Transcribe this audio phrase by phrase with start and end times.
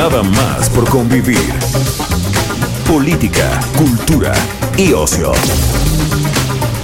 [0.00, 1.36] Nada más por convivir.
[2.88, 4.32] Política, cultura
[4.78, 5.30] y ocio.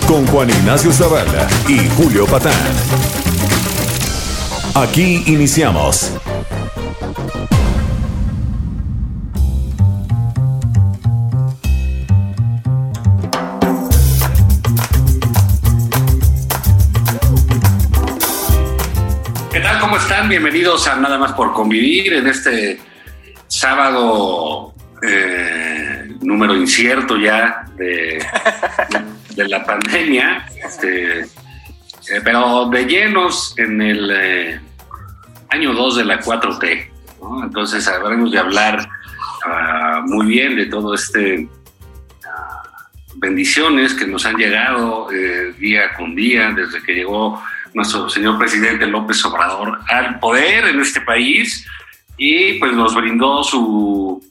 [0.06, 2.52] Con Juan Ignacio Zavala y Julio Patán.
[4.74, 6.12] Aquí iniciamos.
[19.50, 19.80] ¿Qué tal?
[19.80, 20.28] ¿Cómo están?
[20.28, 22.78] Bienvenidos a Nada más por convivir en este
[23.56, 28.22] sábado eh, número incierto ya de,
[29.36, 34.60] la pandemia, este, eh, pero de llenos en el eh,
[35.50, 36.90] año 2 de la 4T.
[37.20, 37.44] ¿no?
[37.44, 38.88] Entonces habremos de hablar
[39.44, 41.48] ah, muy bien de todo este
[42.26, 42.62] ah,
[43.16, 45.08] bendiciones que nos han llegado
[45.58, 51.00] día con día desde que llegó nuestro señor presidente López Obrador al poder en este
[51.00, 51.66] país
[52.16, 54.22] y pues nos brindó su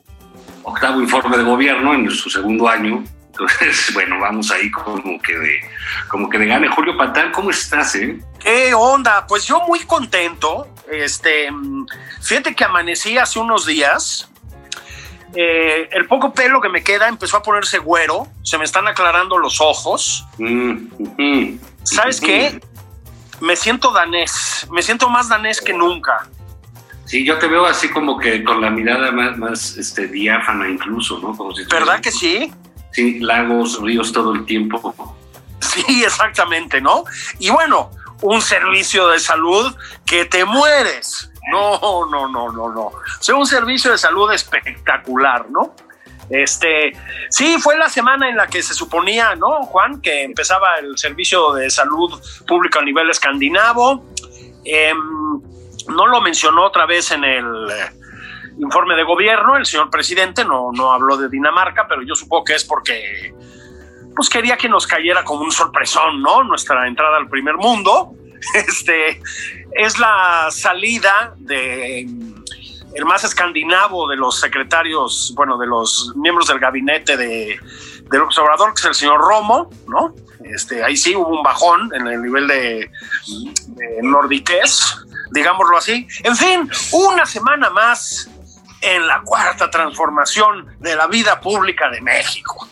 [0.64, 3.04] octavo informe de gobierno en su segundo año.
[3.28, 5.60] Entonces, bueno, vamos ahí como que de,
[6.08, 6.68] como que de gane.
[6.70, 8.20] Julio Patán, ¿cómo estás, eh?
[8.40, 9.26] ¿Qué onda?
[9.28, 10.68] Pues yo muy contento.
[10.92, 11.86] Este, mm,
[12.22, 14.30] fíjate que amanecí hace unos días.
[15.38, 18.28] Eh, el poco pelo que me queda empezó a ponerse güero.
[18.44, 20.26] Se me están aclarando los ojos.
[20.38, 21.58] Mm.
[21.84, 22.60] ¿Sabes qué?
[23.42, 24.66] Me siento danés.
[24.72, 26.28] Me siento más danés que nunca.
[27.06, 31.20] Sí, yo te veo así como que con la mirada más, más este, diáfana incluso,
[31.20, 31.36] ¿no?
[31.36, 32.52] Como si ¿Verdad que sí?
[32.92, 34.94] Sí, lagos, ríos todo el tiempo.
[35.60, 37.04] Sí, exactamente, ¿no?
[37.40, 37.92] Y bueno,
[38.22, 39.76] un servicio de salud
[40.06, 41.32] que te mueres.
[41.52, 42.82] No, no, no, no, no.
[42.82, 45.76] O sea, un servicio de salud espectacular, ¿no?
[46.30, 46.92] Este,
[47.30, 50.02] sí, fue la semana en la que se suponía, ¿no, Juan?
[50.02, 54.06] Que empezaba el servicio de salud público a nivel escandinavo.
[54.64, 55.42] Em,
[55.90, 57.92] no lo mencionó otra vez en el eh,
[58.60, 62.56] informe de gobierno, el señor presidente no, no habló de Dinamarca, pero yo supongo que
[62.56, 63.34] es porque
[64.16, 66.44] pues quería que nos cayera como un sorpresón, ¿no?
[66.44, 68.14] Nuestra entrada al primer mundo.
[68.54, 69.22] Este
[69.72, 72.08] es la salida de
[72.96, 77.60] el más escandinavo de los secretarios, bueno, de los miembros del gabinete de,
[78.10, 80.16] del observador, que es el señor Romo, ¿no?
[80.46, 82.90] Este, ahí sí hubo un bajón en el nivel de,
[83.68, 84.02] de
[85.36, 86.08] digámoslo así.
[86.24, 88.30] En fin, una semana más
[88.82, 92.68] en la cuarta transformación de la vida pública de México.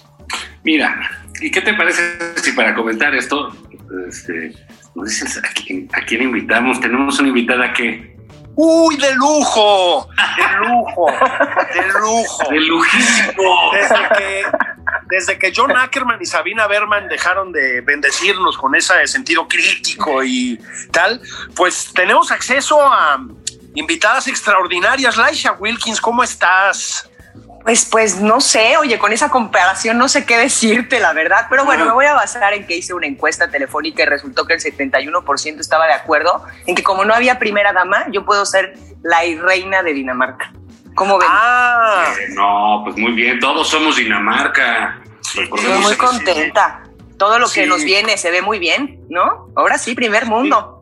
[0.63, 3.55] Mira, ¿y qué te parece si para comentar esto,
[4.07, 4.53] este,
[4.95, 6.79] nos dices a quién, a quién invitamos?
[6.79, 8.13] Tenemos una invitada que...
[8.55, 10.07] ¡Uy, de lujo!
[10.37, 11.05] ¡De lujo!
[11.73, 12.43] ¡De lujo!
[12.51, 13.71] ¡De lujísimo!
[13.73, 14.43] Desde que,
[15.07, 20.59] desde que John Ackerman y Sabina Berman dejaron de bendecirnos con ese sentido crítico y
[20.91, 21.21] tal,
[21.55, 23.23] pues tenemos acceso a
[23.75, 25.17] invitadas extraordinarias.
[25.17, 27.09] Laisha Wilkins, ¿cómo estás?
[27.63, 31.63] Pues, pues no sé, oye, con esa comparación no sé qué decirte, la verdad, pero
[31.63, 34.59] bueno, me voy a basar en que hice una encuesta telefónica y resultó que el
[34.59, 39.19] 71% estaba de acuerdo en que como no había primera dama, yo puedo ser la
[39.41, 40.51] reina de Dinamarca.
[40.95, 41.27] ¿Cómo ven?
[41.31, 45.01] Ah, Eh, no, pues muy bien, todos somos Dinamarca.
[45.21, 45.47] Estoy
[45.81, 46.83] muy contenta.
[47.17, 49.49] Todo lo que nos viene se ve muy bien, ¿no?
[49.55, 50.81] Ahora sí, primer mundo.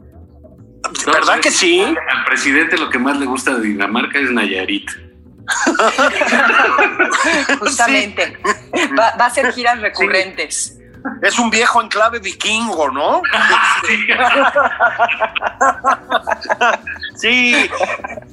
[1.06, 1.82] ¿verdad que sí?
[1.82, 4.90] Al presidente lo que más le gusta de Dinamarca es Nayarit.
[7.60, 8.38] Justamente.
[8.98, 10.78] Va, va a ser giras recurrentes.
[11.22, 13.22] Es un viejo enclave vikingo, ¿no?
[17.16, 17.54] Sí.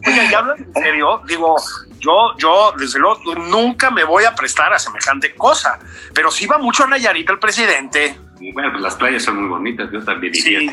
[0.06, 1.56] Oye, ya hablan en serio, digo,
[1.98, 5.78] yo, yo, desde luego, nunca me voy a prestar a semejante cosa,
[6.14, 8.18] pero sí va mucho a Nayarit el presidente.
[8.40, 10.54] Y bueno, pues las playas son muy bonitas, yo también Sí.
[10.54, 10.72] iría,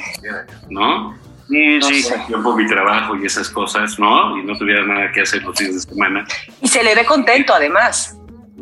[0.69, 1.17] ¿no?
[1.49, 2.03] Sí, No sí.
[2.03, 2.17] sé.
[2.27, 4.37] Tiempo mi trabajo y esas cosas, ¿no?
[4.37, 6.25] Y no tuviera nada que hacer los fines de semana.
[6.61, 8.15] Y se le ve contento, además.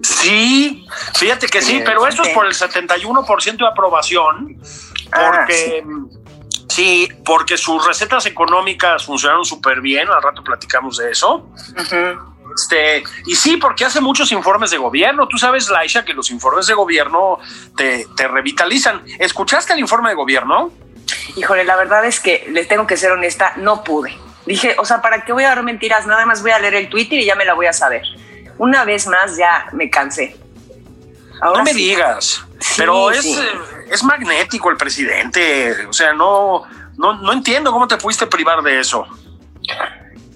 [0.04, 0.86] Sí,
[1.16, 4.58] fíjate que sí, Sí, pero eso es por el 71% de aprobación,
[5.10, 6.08] porque Ah,
[6.70, 7.08] sí.
[7.26, 11.50] porque sus recetas económicas funcionaron súper bien, al rato platicamos de eso.
[12.56, 15.28] Este, y sí, porque hace muchos informes de gobierno.
[15.28, 17.40] Tú sabes, Laisha, que los informes de gobierno
[17.76, 19.04] te, te revitalizan.
[19.20, 20.72] ¿Escuchaste el informe de gobierno?
[21.36, 24.16] híjole, la verdad es que les tengo que ser honesta, no pude.
[24.46, 26.06] Dije, o sea, ¿para qué voy a dar mentiras?
[26.06, 28.04] Nada más voy a leer el Twitter y ya me la voy a saber.
[28.58, 30.38] Una vez más ya me cansé.
[31.42, 32.46] no me digas,
[32.78, 33.26] pero es,
[33.90, 35.88] es magnético el presidente.
[35.88, 36.64] O sea, no,
[36.98, 39.06] no, no entiendo cómo te pudiste privar de eso.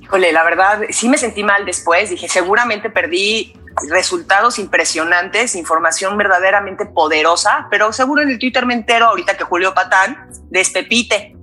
[0.02, 2.10] Híjole, la verdad, sí me sentí mal después.
[2.10, 3.54] Dije, seguramente perdí
[3.90, 9.74] resultados impresionantes, información verdaderamente poderosa, pero seguro en el Twitter me entero ahorita que Julio
[9.74, 11.37] Patán despepite.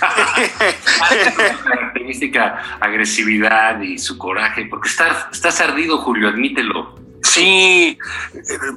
[1.64, 6.94] característica agresividad y su coraje, porque estás, estás ardido, Julio, admítelo.
[7.22, 7.98] Sí,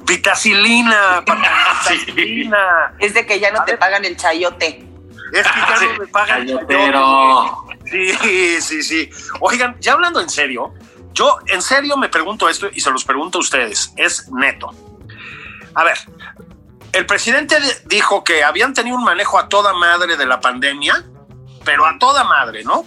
[0.06, 2.94] vitacilina, vitacilina.
[2.98, 4.84] Es de que ya no te pagan el chayote.
[5.32, 7.76] Es que ya no me pagan el chayote.
[7.90, 9.10] Sí, sí, sí.
[9.40, 10.74] Oigan, ya hablando en serio,
[11.12, 14.70] yo en serio me pregunto esto y se los pregunto a ustedes, es neto.
[15.74, 15.98] A ver,
[16.92, 17.56] el presidente
[17.86, 21.04] dijo que habían tenido un manejo a toda madre de la pandemia,
[21.64, 22.86] pero a toda madre, ¿no?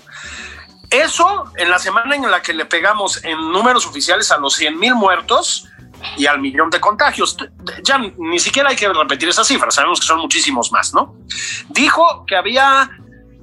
[0.89, 4.79] Eso en la semana en la que le pegamos en números oficiales a los 100
[4.79, 5.67] mil muertos
[6.17, 7.37] y al millón de contagios.
[7.83, 11.15] Ya ni siquiera hay que repetir esa cifra, sabemos que son muchísimos más, ¿no?
[11.69, 12.89] Dijo que había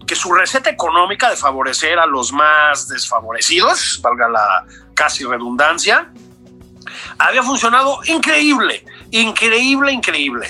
[0.06, 4.64] que su receta económica de favorecer a los más desfavorecidos, valga la
[4.94, 6.10] casi redundancia,
[7.18, 10.48] había funcionado increíble, increíble, increíble.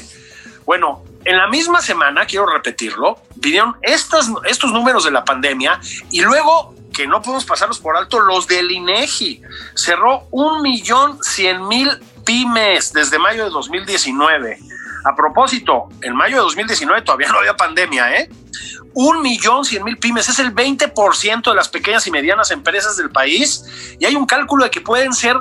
[0.65, 4.29] Bueno, en la misma semana, quiero repetirlo, vinieron estos,
[4.73, 5.81] números de la pandemia
[6.11, 9.43] y luego, que no podemos pasarlos por alto, los del INEGI.
[9.75, 11.91] Cerró un millón cien mil
[12.25, 14.59] pymes desde mayo de 2019.
[15.05, 18.31] A propósito, en mayo de 2019 todavía no había pandemia, ¿eh?
[18.99, 23.11] un millón cien mil pymes, es el 20% de las pequeñas y medianas empresas del
[23.11, 25.37] país y hay un cálculo de que pueden ser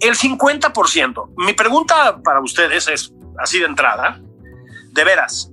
[0.00, 1.30] el 50%.
[1.36, 4.20] Mi pregunta para ustedes es, así de entrada,
[4.92, 5.50] de veras,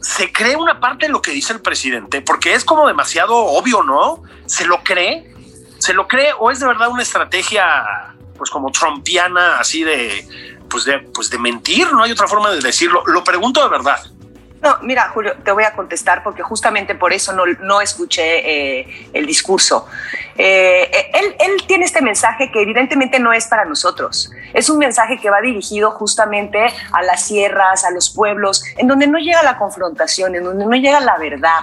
[0.00, 2.22] ¿se cree una parte de lo que dice el presidente?
[2.22, 4.22] Porque es como demasiado obvio, ¿no?
[4.46, 5.34] ¿Se lo cree?
[5.78, 10.26] ¿Se lo cree o es de verdad una estrategia pues como trompiana así de
[10.68, 11.92] pues de pues de mentir?
[11.92, 13.02] No hay otra forma de decirlo.
[13.06, 14.00] Lo pregunto de verdad.
[14.60, 19.08] No, mira, Julio, te voy a contestar porque justamente por eso no, no escuché eh,
[19.12, 19.86] el discurso.
[20.36, 24.30] Eh, él, él, tiene este mensaje que evidentemente no es para nosotros.
[24.52, 29.06] Es un mensaje que va dirigido justamente a las sierras, a los pueblos, en donde
[29.06, 31.60] no llega la confrontación, en donde no llega la verdad,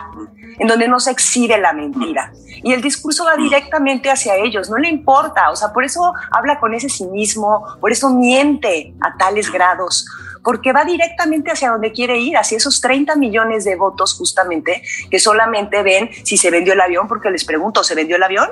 [0.57, 2.31] en donde no se exhibe la mentira.
[2.63, 5.49] Y el discurso va directamente hacia ellos, no le importa.
[5.51, 10.05] O sea, por eso habla con ese cinismo, por eso miente a tales grados
[10.45, 15.17] porque va directamente hacia donde quiere ir, hacia esos 30 millones de votos justamente que
[15.17, 18.49] solamente ven si se vendió el avión, porque les pregunto, ¿se vendió el avión?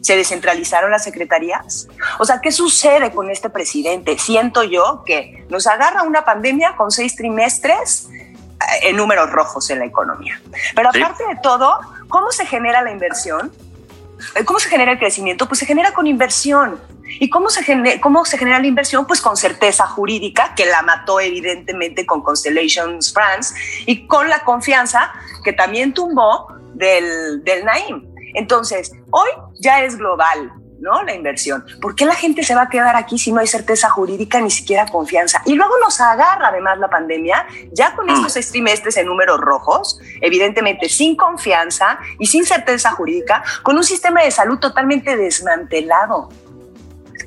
[0.00, 1.86] ¿Se descentralizaron las secretarías?
[2.18, 4.18] O sea, ¿qué sucede con este presidente?
[4.18, 9.78] Siento yo que nos agarra una pandemia con seis trimestres eh, en números rojos en
[9.78, 10.42] la economía.
[10.74, 11.78] Pero aparte de todo,
[12.08, 13.52] ¿cómo se genera la inversión?
[14.34, 15.46] Eh, ¿Cómo se genera el crecimiento?
[15.46, 16.80] Pues se genera con inversión.
[17.20, 19.06] ¿Y cómo se, genera, cómo se genera la inversión?
[19.06, 23.54] Pues con certeza jurídica, que la mató evidentemente con Constellations France,
[23.86, 25.12] y con la confianza
[25.44, 28.12] que también tumbó del, del Naim.
[28.34, 29.28] Entonces, hoy
[29.60, 31.02] ya es global, ¿no?
[31.04, 31.64] La inversión.
[31.80, 34.50] ¿Por qué la gente se va a quedar aquí si no hay certeza jurídica ni
[34.50, 35.42] siquiera confianza?
[35.46, 40.00] Y luego nos agarra además la pandemia, ya con estos seis trimestres en números rojos,
[40.20, 46.30] evidentemente sin confianza y sin certeza jurídica, con un sistema de salud totalmente desmantelado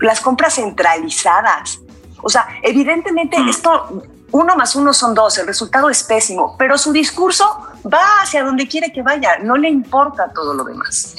[0.02, 1.80] las compras centralizadas.
[2.22, 3.50] O sea, evidentemente mm.
[3.50, 8.44] esto, uno más uno son dos, el resultado es pésimo, pero su discurso va hacia
[8.44, 11.16] donde quiere que vaya, no le importa todo lo demás.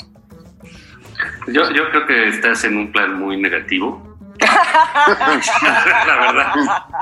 [1.47, 4.03] Yo, yo creo que estás en un plan muy negativo.
[4.41, 6.55] la verdad,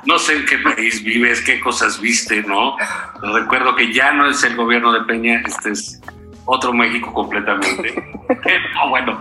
[0.05, 2.77] no sé en qué país vives, qué cosas viste, ¿no?
[3.21, 6.01] Recuerdo que ya no es el gobierno de Peña, este es
[6.47, 7.95] otro México completamente.
[8.89, 9.21] bueno,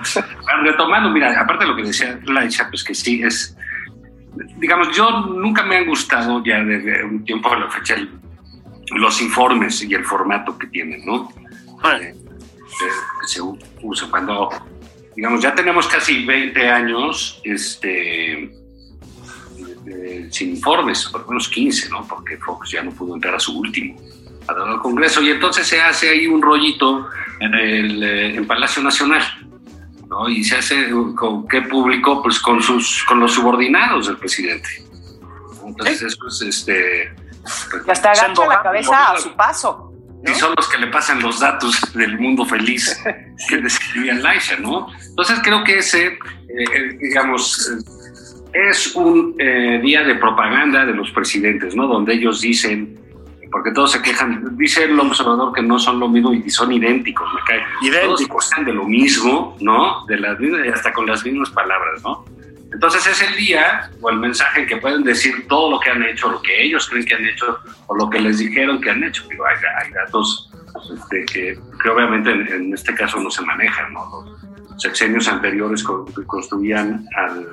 [0.63, 3.57] retomando, mira, aparte de lo que decía Laisha, pues que sí es,
[4.57, 7.95] digamos, yo nunca me han gustado ya desde un tiempo a la fecha
[8.95, 11.29] los informes y el formato que tienen, ¿no?
[11.99, 12.13] Eh,
[13.21, 13.41] que se
[13.81, 14.49] usa cuando,
[15.15, 18.51] digamos, ya tenemos casi 20 años este,
[20.29, 22.05] sin informes, por lo menos 15, ¿no?
[22.07, 23.95] Porque Fox ya no pudo entrar a su último
[24.47, 27.07] al Congreso y entonces se hace ahí un rollito
[27.39, 29.23] en el eh, en Palacio Nacional.
[30.09, 30.29] ¿no?
[30.29, 34.69] Y se hace con qué público, pues con sus con los subordinados del presidente.
[35.65, 39.89] Entonces eso es este pues, hasta agacha la cabeza a su paso.
[40.25, 42.97] Y son los que le pasan los datos del mundo feliz
[43.49, 44.87] que describía Laisha, ¿no?
[45.05, 47.69] Entonces creo que ese, eh, eh, digamos,
[48.53, 51.87] es un día de propaganda de los presidentes, ¿no?
[51.87, 53.02] Donde ellos dicen
[53.53, 54.57] porque todos se quejan.
[54.57, 57.63] Dice el observador que no son lo mismo y son idénticos, me cae.
[57.83, 58.49] Idénticos.
[58.49, 60.05] Todos de lo mismo, ¿no?
[60.07, 62.25] De las mismas, hasta con las mismas palabras, ¿no?
[62.73, 66.01] Entonces es el día o el mensaje en que pueden decir todo lo que han
[66.01, 69.03] hecho, lo que ellos creen que han hecho o lo que les dijeron que han
[69.03, 69.23] hecho.
[69.29, 69.55] Digo, hay,
[69.85, 70.51] hay datos
[70.91, 74.25] este, que, que, obviamente en, en, este caso no se manejan, ¿no?
[74.71, 75.83] Los sexenios anteriores
[76.25, 77.47] construían al,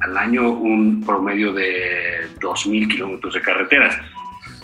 [0.00, 3.94] al año un promedio de 2.000 kilómetros de carreteras.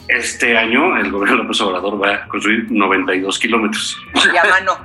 [0.08, 3.98] Este año el gobierno de López Obrador va a construir 92 kilómetros.
[4.32, 4.78] Y a mano,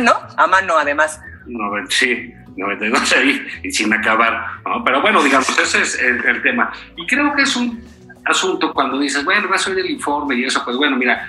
[0.00, 0.12] ¿no?
[0.36, 1.20] A mano además.
[1.46, 4.46] No, sí, 92 ahí y sin acabar.
[4.64, 4.82] ¿no?
[4.84, 6.72] Pero bueno, digamos, ese es el, el, tema.
[6.96, 7.82] Y creo que es un
[8.24, 11.28] asunto cuando dices, bueno, vas a oír el informe y eso, pues bueno, mira,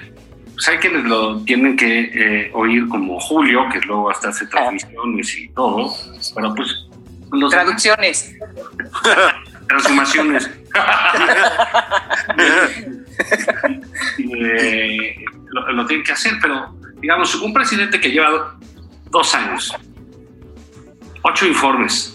[0.53, 5.37] pues hay quienes lo tienen que eh, oír como Julio, que luego hasta hace transmisiones
[5.37, 5.91] y todo,
[6.35, 6.87] pero pues...
[7.31, 8.35] Los Traducciones.
[9.73, 10.49] Transformaciones.
[14.17, 15.15] eh,
[15.51, 18.57] lo, lo tienen que hacer, pero digamos, un presidente que lleva
[19.09, 19.73] dos años
[21.23, 22.09] ocho informes.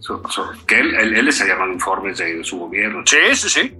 [0.00, 3.02] So, so, que él, él, él, les ha llamado informes de su gobierno.
[3.06, 3.74] Sí, sí, sí.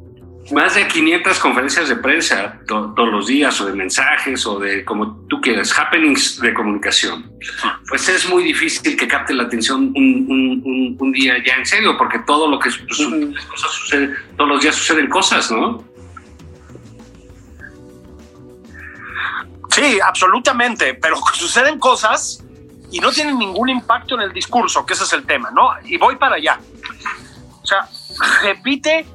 [0.53, 4.85] Más de 500 conferencias de prensa to, todos los días, o de mensajes, o de
[4.85, 7.31] como tú quieras, happenings de comunicación.
[7.89, 11.67] Pues es muy difícil que capte la atención un, un, un, un día ya en
[11.67, 15.85] serio, porque todo lo que cosas sucede, todos los días suceden cosas, ¿no?
[19.71, 22.45] Sí, absolutamente, pero suceden cosas
[22.91, 25.71] y no tienen ningún impacto en el discurso, que ese es el tema, ¿no?
[25.85, 26.59] Y voy para allá.
[27.63, 27.89] O sea,
[28.43, 29.07] repite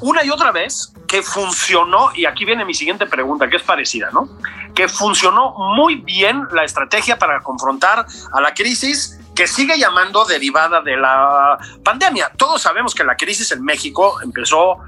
[0.00, 4.10] una y otra vez que funcionó, y aquí viene mi siguiente pregunta, que es parecida,
[4.12, 4.28] ¿no?
[4.74, 10.80] Que funcionó muy bien la estrategia para confrontar a la crisis que sigue llamando derivada
[10.82, 12.30] de la pandemia.
[12.36, 14.78] Todos sabemos que la crisis en México empezó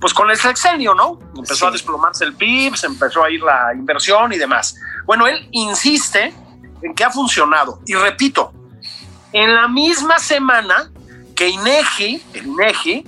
[0.00, 1.18] pues con el sexenio, ¿no?
[1.34, 1.66] Empezó sí.
[1.66, 4.76] a desplomarse el PIB, se empezó a ir la inversión y demás.
[5.06, 6.34] Bueno, él insiste
[6.82, 7.80] en que ha funcionado.
[7.86, 8.52] Y repito,
[9.32, 10.90] en la misma semana
[11.34, 13.04] que INEGI, el INEGI,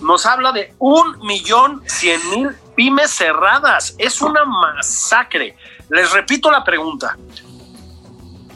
[0.00, 3.94] nos habla de un millón cien mil pymes cerradas.
[3.98, 5.56] Es una masacre.
[5.90, 7.16] Les repito la pregunta.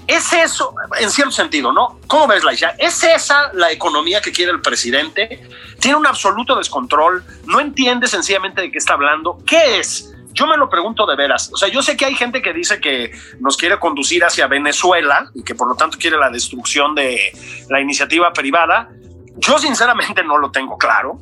[0.06, 1.98] ¿Es eso, en cierto sentido, no?
[2.06, 2.74] ¿Cómo ves, Laisha?
[2.78, 5.48] ¿Es esa la economía que quiere el presidente?
[5.80, 9.38] Tiene un absoluto descontrol, no entiende sencillamente de qué está hablando.
[9.46, 10.14] ¿Qué es?
[10.34, 11.50] Yo me lo pregunto de veras.
[11.54, 15.30] O sea, yo sé que hay gente que dice que nos quiere conducir hacia Venezuela
[15.34, 17.32] y que por lo tanto quiere la destrucción de
[17.70, 18.90] la iniciativa privada.
[19.36, 21.18] Yo sinceramente no lo tengo claro,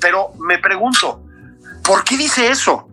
[0.00, 1.22] pero me pregunto,
[1.82, 2.88] ¿por qué dice eso?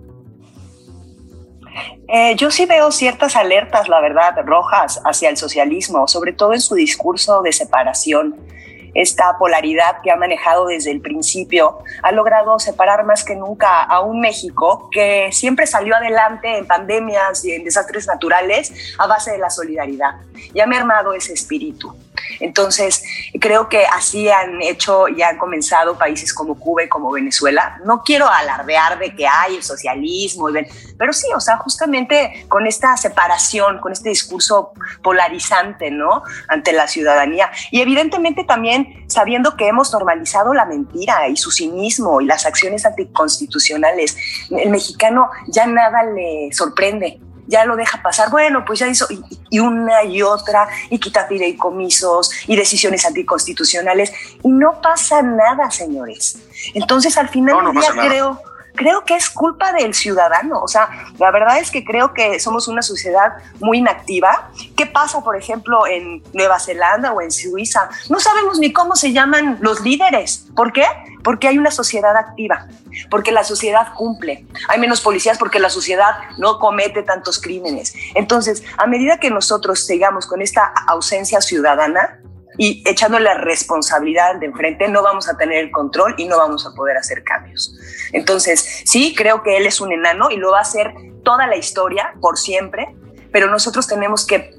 [2.08, 6.62] Eh, yo sí veo ciertas alertas, la verdad, rojas hacia el socialismo, sobre todo en
[6.62, 8.36] su discurso de separación
[8.94, 14.02] esta polaridad que ha manejado desde el principio ha logrado separar más que nunca a
[14.02, 19.38] un México que siempre salió adelante en pandemias y en desastres naturales a base de
[19.38, 20.16] la solidaridad.
[20.54, 21.96] Me ha armado ese espíritu.
[22.40, 23.04] Entonces,
[23.40, 27.80] creo que así han hecho y han comenzado países como Cuba y como Venezuela.
[27.86, 30.50] No quiero alardear de que hay el socialismo,
[30.98, 36.24] pero sí, o sea, justamente con esta separación, con este discurso polarizante, ¿no?
[36.48, 37.52] Ante la ciudadanía.
[37.72, 42.86] Y evidentemente también sabiendo que hemos normalizado la mentira y su cinismo y las acciones
[42.86, 44.18] anticonstitucionales.
[44.50, 48.30] El mexicano ya nada le sorprende ya lo deja pasar.
[48.30, 54.12] Bueno, pues ya hizo y, y, una y otra, y quita fideicomisos y decisiones anticonstitucionales,
[54.44, 56.38] y no pasa nada, señores.
[56.74, 58.42] Entonces, al final no, no del día, creo,
[58.76, 60.62] creo que es culpa del ciudadano.
[60.62, 64.50] O sea, la verdad es que creo que somos una sociedad muy inactiva.
[64.76, 67.90] ¿Qué pasa, por ejemplo, en Nueva Zelanda o en Suiza?
[68.10, 70.48] No sabemos ni cómo se llaman los líderes.
[70.56, 70.86] ¿Por qué?
[71.24, 72.68] Porque hay una sociedad activa,
[73.10, 74.46] porque la sociedad cumple.
[74.68, 77.94] Hay menos policías porque la sociedad no comete tantos crímenes.
[78.16, 82.20] Entonces, a medida que nosotros sigamos con esta ausencia ciudadana,
[82.58, 86.72] y echándole responsabilidad de enfrente, no vamos a tener el control y no vamos a
[86.76, 87.76] poder hacer cambios.
[88.12, 90.94] Entonces, sí, creo que él es un enano y lo va a hacer
[91.24, 92.96] toda la historia, por siempre,
[93.32, 94.56] pero nosotros tenemos que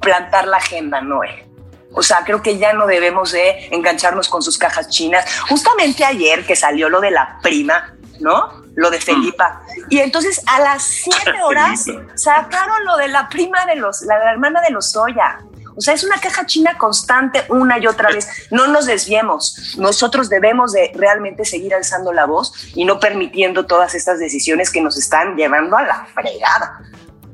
[0.00, 1.46] plantar la agenda, no él.
[1.92, 5.24] O sea, creo que ya no debemos de engancharnos con sus cajas chinas.
[5.48, 8.64] Justamente ayer que salió lo de la prima, ¿no?
[8.74, 9.62] Lo de Felipa.
[9.88, 14.32] Y entonces a las siete horas sacaron lo de la prima de los, la, la
[14.32, 15.40] hermana de los Soya.
[15.76, 18.48] O sea, es una caja china constante una y otra vez.
[18.50, 19.76] No nos desviemos.
[19.78, 24.80] Nosotros debemos de realmente seguir alzando la voz y no permitiendo todas estas decisiones que
[24.80, 26.80] nos están llevando a la fregada.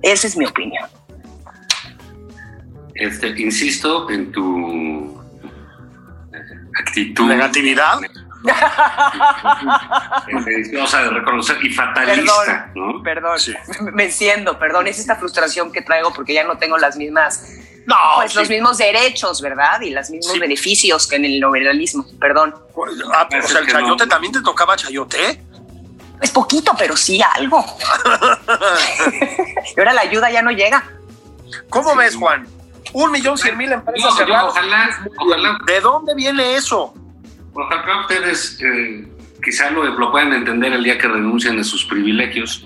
[0.02, 0.88] Esa es mi opinión.
[2.94, 5.22] Este, insisto en tu
[6.80, 7.26] actitud.
[7.26, 8.00] Negatividad.
[10.98, 13.02] De reconocer y fatalista, perdón, ¿no?
[13.02, 13.38] Perdón,
[13.92, 17.96] me enciendo, perdón, es esta frustración que traigo porque ya no tengo las mismas no,
[18.16, 19.80] pues los mismos derechos, ¿verdad?
[19.80, 22.54] Y los mismos beneficios que en el neoliberalismo, perdón.
[22.74, 25.42] Pues, ah, o sea, el chayote también te tocaba chayote.
[26.20, 27.64] Es poquito, pero sí algo.
[29.76, 30.84] y ahora la ayuda ya no llega.
[31.68, 32.46] ¿Cómo ves, Juan?
[32.92, 35.58] Un millón cien mil empresas Ojalá, ojalá.
[35.66, 36.94] ¿De dónde viene eso?
[37.54, 39.06] Ojalá ustedes eh,
[39.42, 42.64] quizá lo, lo puedan entender el día que renuncien a sus privilegios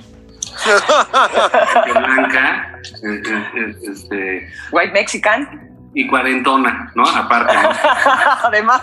[1.95, 5.66] blanca, eh, eh, este, White Mexican.
[5.99, 7.09] Y cuarentona, ¿no?
[7.09, 7.57] Aparte.
[8.45, 8.83] Además.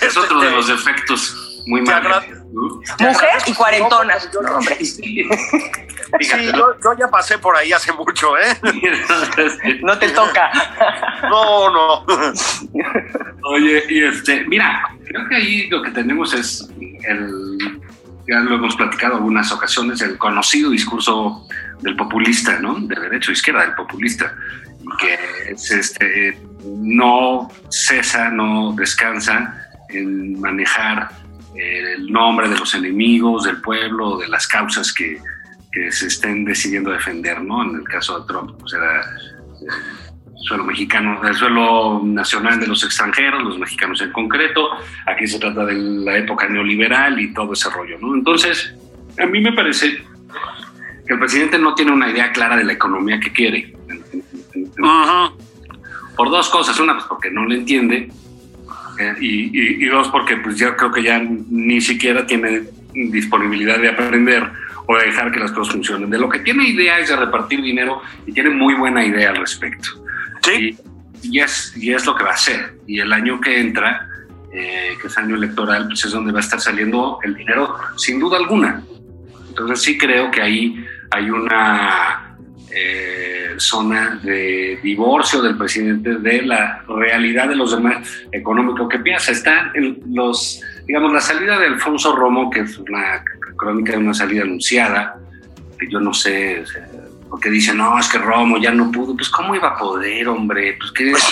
[0.00, 2.22] Es, otro de los efectos muy malos.
[3.00, 4.16] Mujer y cuarentona.
[4.54, 4.76] hombre.
[4.84, 5.26] Sí,
[6.54, 8.56] yo, ya pasé por ahí hace mucho, ¿eh?
[9.82, 10.52] No te toca.
[11.22, 12.06] No, no.
[13.50, 16.68] Oye, y este, mira, creo que ahí lo que tenemos es
[17.02, 17.82] el
[18.28, 21.46] ya lo hemos platicado algunas ocasiones, el conocido discurso
[21.80, 22.74] del populista, ¿no?
[22.80, 24.34] De derecho izquierda, del populista,
[24.98, 25.18] que
[25.52, 31.10] este, no cesa, no descansa en manejar
[31.54, 35.18] el nombre de los enemigos del pueblo, de las causas que,
[35.72, 37.62] que se estén decidiendo defender, ¿no?
[37.62, 39.02] En el caso de Trump, pues era
[40.46, 44.68] suelo mexicano, el suelo nacional de los extranjeros, los mexicanos en concreto.
[45.06, 48.14] Aquí se trata de la época neoliberal y todo ese rollo, ¿no?
[48.14, 48.74] Entonces,
[49.18, 50.04] a mí me parece
[51.06, 53.74] que el presidente no tiene una idea clara de la economía que quiere.
[56.16, 56.78] Por dos cosas.
[56.80, 58.10] Una, pues porque no le entiende.
[58.98, 63.90] Eh, y, y, dos, porque pues yo creo que ya ni siquiera tiene disponibilidad de
[63.90, 64.50] aprender
[64.86, 66.10] o de dejar que las cosas funcionen.
[66.10, 69.36] De lo que tiene idea es de repartir dinero y tiene muy buena idea al
[69.36, 69.88] respecto.
[70.42, 70.76] Sí.
[71.22, 72.78] Y, es, y es lo que va a hacer.
[72.86, 74.08] Y el año que entra,
[74.52, 78.18] eh, que es año electoral, pues es donde va a estar saliendo el dinero, sin
[78.18, 78.82] duda alguna.
[79.48, 80.84] Entonces sí creo que ahí
[81.16, 82.36] hay una
[82.70, 89.32] eh, zona de divorcio del presidente de la realidad de los demás económicos que piensa.
[89.32, 93.24] Está en los, digamos, la salida de Alfonso Romo, que es una
[93.56, 95.16] crónica de una salida anunciada,
[95.78, 96.64] que yo no sé,
[97.30, 99.16] porque dicen, no, es que Romo ya no pudo.
[99.16, 100.76] Pues, ¿cómo iba a poder, hombre?
[100.78, 101.12] Pues, ¿qué?
[101.12, 101.24] Pues,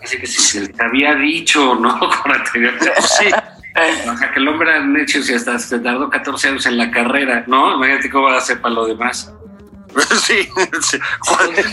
[0.20, 1.98] que si se le había dicho, ¿no?
[2.22, 2.94] Con anterioridad.
[3.00, 3.26] Sí.
[4.12, 6.90] O sea, que el hombre era hecho si hasta se tardó 14 años en la
[6.90, 7.76] carrera, ¿no?
[7.76, 9.32] Imagínate cómo va a hacer para lo demás.
[10.20, 10.48] Sí,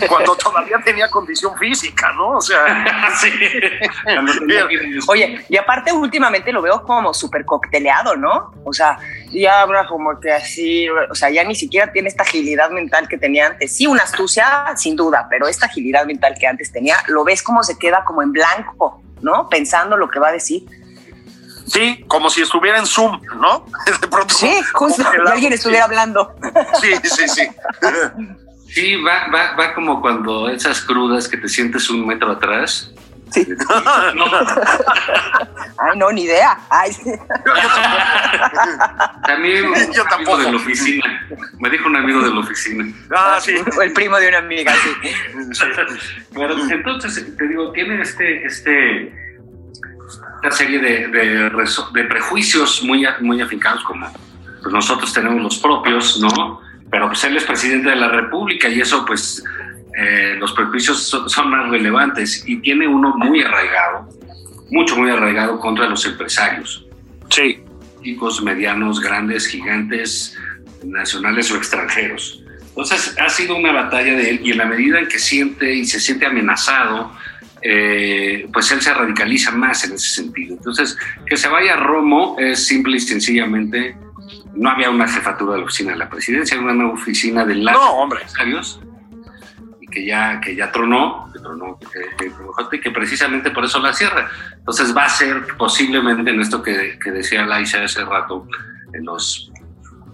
[0.08, 2.36] Cuando, todavía tenía condición física, ¿no?
[2.36, 3.30] O sea, sí.
[5.08, 8.52] Oye, y aparte últimamente lo veo como súper cocteleado, ¿no?
[8.64, 8.98] O sea,
[9.30, 13.18] ya habla como que así, o sea, ya ni siquiera tiene esta agilidad mental que
[13.18, 13.76] tenía antes.
[13.76, 17.62] Sí, una astucia, sin duda, pero esta agilidad mental que antes tenía, lo ves como
[17.62, 19.48] se queda como en blanco, ¿no?
[19.48, 20.64] Pensando lo que va a decir.
[21.66, 23.66] Sí, como si estuviera en Zoom, ¿no?
[24.00, 26.34] De pronto, sí, justo, alguien estuviera hablando.
[26.80, 27.48] Sí, sí, sí.
[28.68, 32.92] Sí, va, va, va como cuando esas crudas que te sientes un metro atrás.
[33.32, 33.44] Sí.
[35.78, 36.56] Ay, no, ni idea.
[36.70, 36.96] Ay.
[39.26, 41.28] También un Yo amigo de la oficina.
[41.58, 42.84] Me dijo un amigo de la oficina.
[43.14, 43.56] Ah, sí.
[43.82, 45.10] El primo de una amiga, sí.
[46.32, 49.25] Bueno, entonces, te digo, tiene este, este
[50.46, 54.06] una serie de, de, prejuicios muy, muy afincados como
[54.62, 56.60] pues nosotros tenemos los propios, ¿no?
[56.88, 59.42] Pero pues él es presidente de la República y eso pues
[59.98, 64.08] eh, los prejuicios son, más relevantes y tiene uno muy arraigado,
[64.70, 66.86] mucho muy arraigado contra los empresarios.
[67.28, 67.60] Sí.
[68.04, 70.38] Chicos, medianos, grandes, gigantes,
[70.84, 72.40] nacionales o extranjeros.
[72.68, 75.84] Entonces ha sido una batalla de él y en la medida en que siente y
[75.86, 77.10] se siente amenazado,
[77.68, 80.54] eh, pues él se radicaliza más en ese sentido.
[80.54, 83.96] Entonces, que se vaya a Romo es simple y sencillamente,
[84.54, 87.72] no había una jefatura de la oficina de la presidencia, era una oficina de la
[87.72, 88.20] no, hombre.
[89.80, 91.78] y que ya, que ya tronó, que tronó,
[92.70, 94.30] que, que, precisamente por eso la cierra.
[94.56, 98.46] Entonces va a ser posiblemente en esto que, que decía Laisha hace rato,
[98.92, 99.50] en los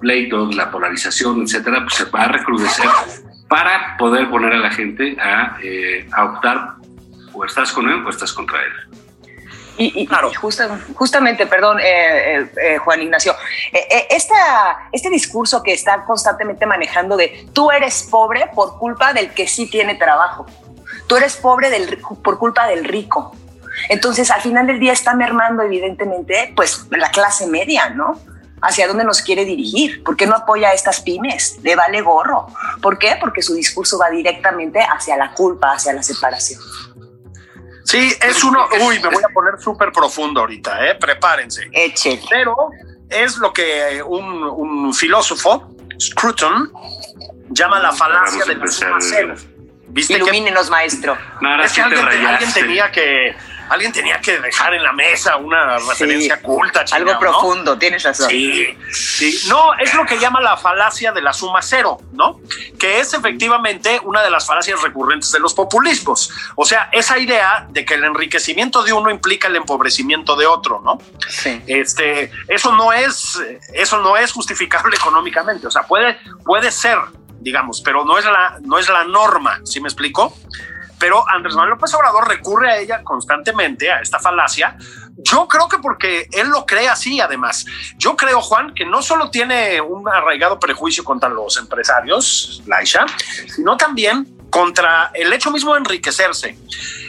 [0.01, 2.89] pleitos, la polarización, etcétera, pues se va a recrudecer
[3.47, 6.82] para poder poner a la gente a, eh, a optar
[7.35, 8.73] o estás con él o estás contra él.
[9.79, 10.31] Y, claro.
[10.95, 13.35] justamente, perdón, eh, eh, eh, Juan Ignacio,
[14.11, 19.49] esta, este discurso que está constantemente manejando de tú eres pobre por culpa del que
[19.49, 20.47] sí tiene trabajo,
[21.07, 23.35] tú eres pobre del, por culpa del rico.
[23.89, 28.21] Entonces, al final del día está mermando, evidentemente, pues la clase media, ¿no?
[28.63, 30.05] hacia dónde nos quiere dirigir.
[30.05, 31.59] ¿Por qué no apoya a estas pymes?
[31.63, 32.47] Le vale gorro.
[32.81, 33.17] ¿Por qué?
[33.21, 36.61] Porque su discurso va directamente hacia la culpa, hacia la separación.
[37.85, 38.67] Sí, es uno.
[38.87, 40.95] Uy, me voy a poner súper profundo ahorita, ¿eh?
[40.95, 41.69] Prepárense.
[41.73, 42.21] Eche.
[42.29, 42.57] Pero
[43.09, 46.73] es lo que un, un filósofo, Scruton,
[47.51, 49.35] llama la falacia de la suma cero.
[49.89, 51.19] ¿Viste Ilumínenos, maestro.
[51.43, 53.37] No, es que alguien, alguien tenía que
[53.73, 56.85] alguien tenía que dejar en la mesa una referencia culta.
[56.93, 58.29] algo profundo, tienes razón.
[58.29, 59.41] Sí, sí.
[59.49, 62.41] No, es lo que llama la falacia de la suma cero, ¿no?
[62.79, 66.31] Que es efectivamente una de las falacias recurrentes de los populismos.
[66.57, 70.81] O sea, esa idea de que el enriquecimiento de uno implica el empobrecimiento de otro,
[70.85, 70.99] ¿no?
[71.29, 71.63] Sí.
[71.67, 73.41] Este, eso no es,
[73.73, 75.67] eso no es justificable económicamente.
[75.67, 76.99] O sea, puede, puede ser,
[77.41, 80.37] digamos, pero no es la, no es la norma, ¿sí me explico?
[81.03, 84.77] Pero Andrés Manuel López Obrador recurre a ella constantemente, a esta falacia.
[85.17, 87.67] Yo creo que porque él lo cree así, además.
[87.97, 93.05] Yo creo, Juan, que no solo tiene un arraigado prejuicio contra los empresarios, Laisha,
[93.49, 96.57] sino también contra el hecho mismo de enriquecerse.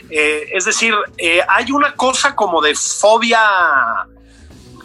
[0.10, 3.40] Eh, es decir, eh, hay una cosa como de fobia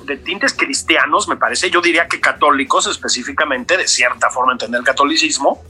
[0.02, 4.84] de tintes cristianos, me parece, yo diría que católicos específicamente, de cierta forma entender el
[4.84, 5.64] catolicismo,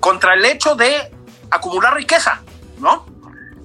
[0.00, 1.08] contra el hecho de
[1.52, 2.42] acumular riqueza.
[2.80, 3.06] ¿No?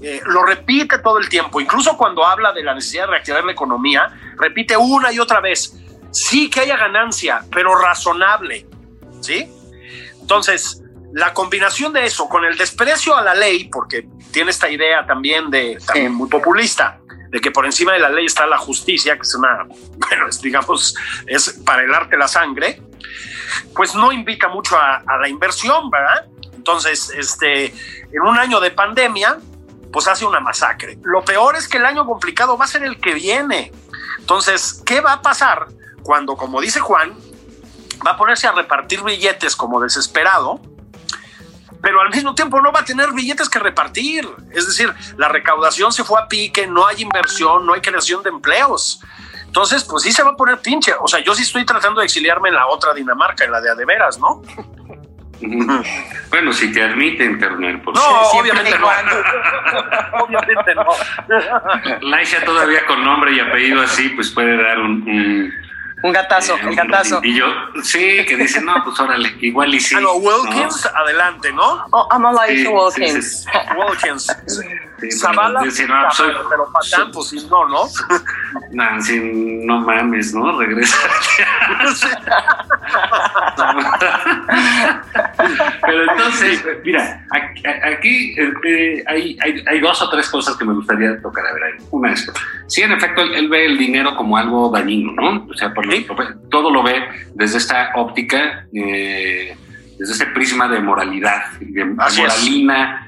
[0.01, 3.53] Eh, lo repite todo el tiempo, incluso cuando habla de la necesidad de reactivar la
[3.53, 5.73] economía, repite una y otra vez,
[6.11, 8.67] sí que haya ganancia, pero razonable,
[9.21, 9.49] ¿sí?
[10.19, 15.05] Entonces, la combinación de eso con el desprecio a la ley, porque tiene esta idea
[15.05, 16.99] también de también muy populista,
[17.29, 20.95] de que por encima de la ley está la justicia, que es una, bueno, digamos,
[21.25, 22.81] es para el arte la sangre,
[23.73, 26.27] pues no invita mucho a, a la inversión, ¿verdad?
[26.65, 29.37] Entonces, este, en un año de pandemia,
[29.93, 30.97] pues hace una masacre.
[31.03, 33.71] Lo peor es que el año complicado va a ser el que viene.
[34.17, 35.67] Entonces, ¿qué va a pasar
[36.01, 37.13] cuando, como dice Juan,
[38.05, 40.59] va a ponerse a repartir billetes como desesperado?
[41.81, 44.27] pero al mismo tiempo no va a tener billetes que repartir.
[44.51, 48.29] Es decir, la recaudación se fue a pique, no hay inversión, no hay creación de
[48.29, 48.99] empleos.
[49.45, 50.93] Entonces, pues sí se va a poner pinche.
[50.99, 53.69] O sea, yo sí estoy tratando de exiliarme en la otra Dinamarca, en la de
[53.69, 54.41] Adeveras, ¿no?
[56.29, 58.87] Bueno, si te admite internet, por No, obviamente no.
[60.21, 60.85] obviamente no.
[62.01, 65.53] Laisha todavía con nombre y apellido así, pues puede dar un,
[66.03, 67.21] un gatazo, eh, un gatazo.
[67.23, 67.45] Y yo,
[67.83, 69.95] sí, que dice, no, pues órale, igual y sí.
[69.95, 71.85] Ah, Wilkins, adelante, ¿no?
[71.91, 73.45] Oh, I'm sí, Wilkins.
[73.77, 74.37] Wilkins.
[75.11, 75.71] Zavala, no,
[76.11, 77.83] soy, pero Patán, pues sí, no, ¿no?
[78.71, 79.19] No, sí,
[79.65, 80.57] no mames, ¿no?
[80.57, 80.97] Regresa.
[85.81, 91.21] pero entonces, mira, aquí, eh, hay, hay, hay, dos o tres cosas que me gustaría
[91.21, 91.45] tocar.
[91.45, 92.31] A ver, una es,
[92.67, 95.45] sí, en efecto, él, ve el dinero como algo dañino, ¿no?
[95.49, 95.85] O sea, por
[96.49, 97.03] todo lo ve
[97.33, 99.57] desde esta óptica, eh,
[99.97, 103.04] desde este prisma de moralidad, de moralina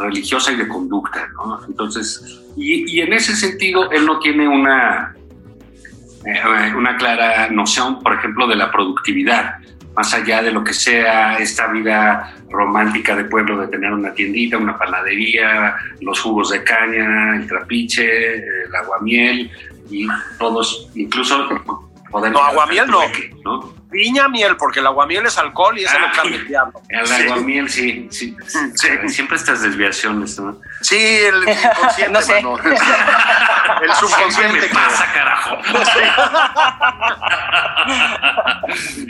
[0.00, 1.60] religiosa y de conducta, ¿no?
[1.66, 5.14] Entonces, y, en ese sentido, él no tiene una,
[6.24, 9.56] eh, una clara noción, por ejemplo, de la productividad,
[9.96, 14.58] más allá de lo que sea esta vida romántica de pueblo de tener una tiendita,
[14.58, 19.50] una panadería, los jugos de caña, el trapiche, el aguamiel
[19.90, 20.06] y
[20.38, 21.91] todos, incluso.
[22.12, 23.02] No, aguamiel no.
[23.44, 23.82] ¿no?
[23.92, 26.80] piña miel, porque el aguamiel es alcohol y eso lo cambia el diablo.
[26.88, 28.58] El aguamiel, sí, sí, sí,
[29.08, 30.58] Siempre estas desviaciones, ¿no?
[30.80, 32.38] Sí, el inconsciente, no sé.
[33.82, 34.60] El subconsciente.
[34.60, 35.56] me pasa, carajo.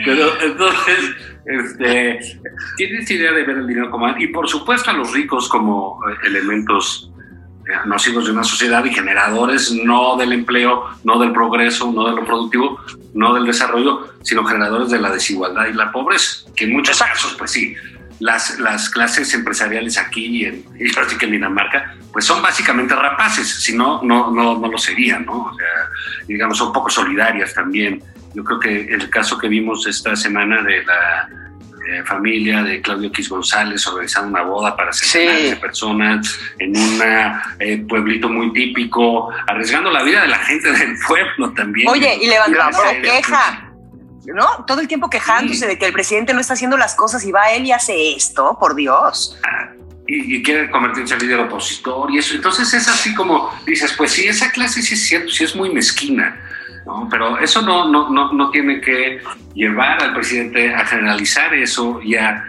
[0.05, 2.21] Pero entonces, este,
[2.77, 4.09] tienes idea de ver el dinero como...
[4.17, 7.12] Y por supuesto a los ricos como elementos eh,
[7.87, 12.25] nocivos de una sociedad y generadores no del empleo, no del progreso, no de lo
[12.25, 12.81] productivo,
[13.15, 17.35] no del desarrollo, sino generadores de la desigualdad y la pobreza, que en muchos casos,
[17.39, 17.75] pues sí,
[18.23, 23.77] las, las clases empresariales aquí en, y que en Dinamarca, pues son básicamente rapaces, si
[23.77, 25.45] no, no, no, no lo serían, ¿no?
[25.45, 25.67] O sea,
[26.29, 28.03] digamos, son poco solidarias también.
[28.35, 31.29] Yo creo que el caso que vimos esta semana de la
[31.89, 37.01] eh, familia de Claudio X González organizando una boda para centenares de personas en un
[37.59, 41.89] eh, pueblito muy típico, arriesgando la vida de la gente del pueblo también.
[41.89, 43.69] Oye, y levantando la queja.
[44.27, 44.65] ¿no?
[44.67, 47.51] Todo el tiempo quejándose de que el presidente no está haciendo las cosas y va
[47.51, 49.37] él y hace esto, por Dios.
[49.45, 49.73] Ah,
[50.07, 52.35] y, quiere convertirse en líder opositor y eso.
[52.35, 55.71] Entonces es así como dices, pues sí, esa clase sí es cierto, sí es muy
[55.71, 56.41] mezquina
[56.87, 57.09] ¿no?
[57.11, 59.21] Pero eso no, no, no, no, tiene que
[59.55, 62.45] llevar al presidente a generalizar eso y a,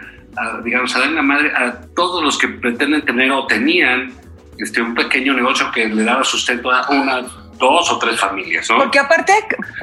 [0.64, 4.12] digamos, a dar la madre a todos los que pretenden tener o tenían
[4.58, 7.22] este, un pequeño negocio que le daba sustento a una
[7.56, 8.78] dos o tres familias, ¿no?
[8.78, 9.32] Porque aparte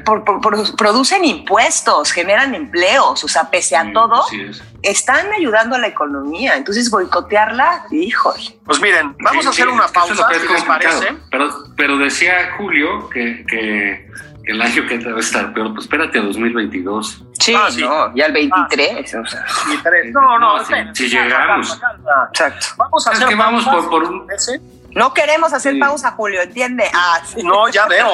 [0.04, 4.62] por- por- por- producen impuestos, generan empleos, o sea, pese a Sí, todo, es.
[4.82, 6.58] están ayudando a la economía.
[6.58, 8.60] Entonces, boicotearla, híjole.
[8.66, 11.14] Pues miren, vamos Sí, a hacer sí, una pausa, que es si les parece.
[11.32, 14.10] Pero, pero decía Julio que, que
[14.46, 15.74] el año que entra va a estar peor.
[15.74, 17.24] Pues espérate a 2022.
[17.40, 17.82] Sí, Ah, sí.
[17.82, 20.14] no, ya el 23, o sea, Y tres.
[20.14, 21.80] No, no, No, si- llegamos.
[22.30, 22.68] exacto.
[22.78, 24.60] Vamos a Es hacer que vamos por- por un- ¿ese?
[24.94, 25.80] No queremos hacer Sí.
[25.80, 26.84] pausa, Julio, ¿entiende?
[26.94, 27.42] Ah, sí.
[27.44, 28.14] No, ya veo.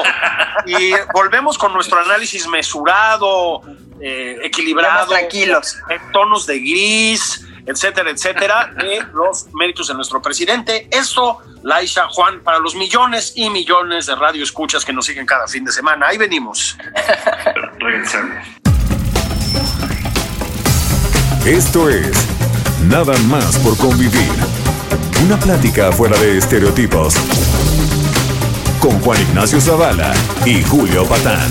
[0.66, 3.62] Y volvemos con nuestro análisis mesurado,
[4.00, 5.76] eh, equilibrado, Estamos tranquilos.
[5.88, 10.88] en tonos de gris, etcétera, etcétera, de los méritos de nuestro presidente.
[10.90, 15.46] Esto, Laisha, Juan, para los millones y millones de radio escuchas que nos siguen cada
[15.46, 16.08] fin de semana.
[16.08, 16.76] Ahí venimos.
[17.78, 18.46] Regresamos.
[21.44, 22.38] Esto es
[22.86, 24.32] Nada más por convivir.
[25.24, 27.14] Una plática fuera de estereotipos.
[28.80, 30.14] Con Juan Ignacio Zavala
[30.46, 31.50] y Julio Patán.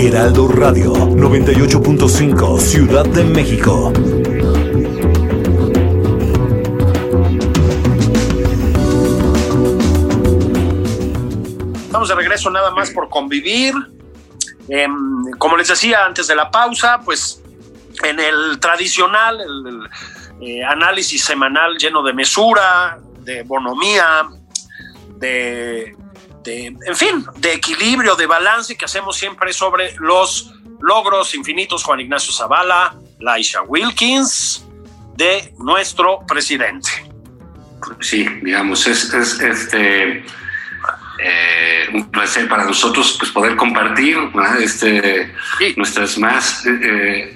[0.00, 3.92] Heraldo Radio 98.5 Ciudad de México.
[11.74, 13.74] Estamos de regreso nada más por convivir.
[14.68, 17.42] Em, como les decía antes de la pausa, pues
[18.04, 19.88] en el tradicional el,
[20.40, 24.28] eh, análisis semanal lleno de mesura, de bonomía,
[25.16, 25.96] de,
[26.48, 32.00] de, en fin, de equilibrio, de balance que hacemos siempre sobre los logros infinitos Juan
[32.00, 34.64] Ignacio Zavala, Laisha Wilkins,
[35.16, 36.88] de nuestro presidente.
[38.00, 40.24] Sí, digamos, es, es este
[41.20, 44.16] eh, un placer para nosotros pues poder compartir
[44.60, 45.74] este, Sí.
[45.76, 47.34] nuestras más eh, eh,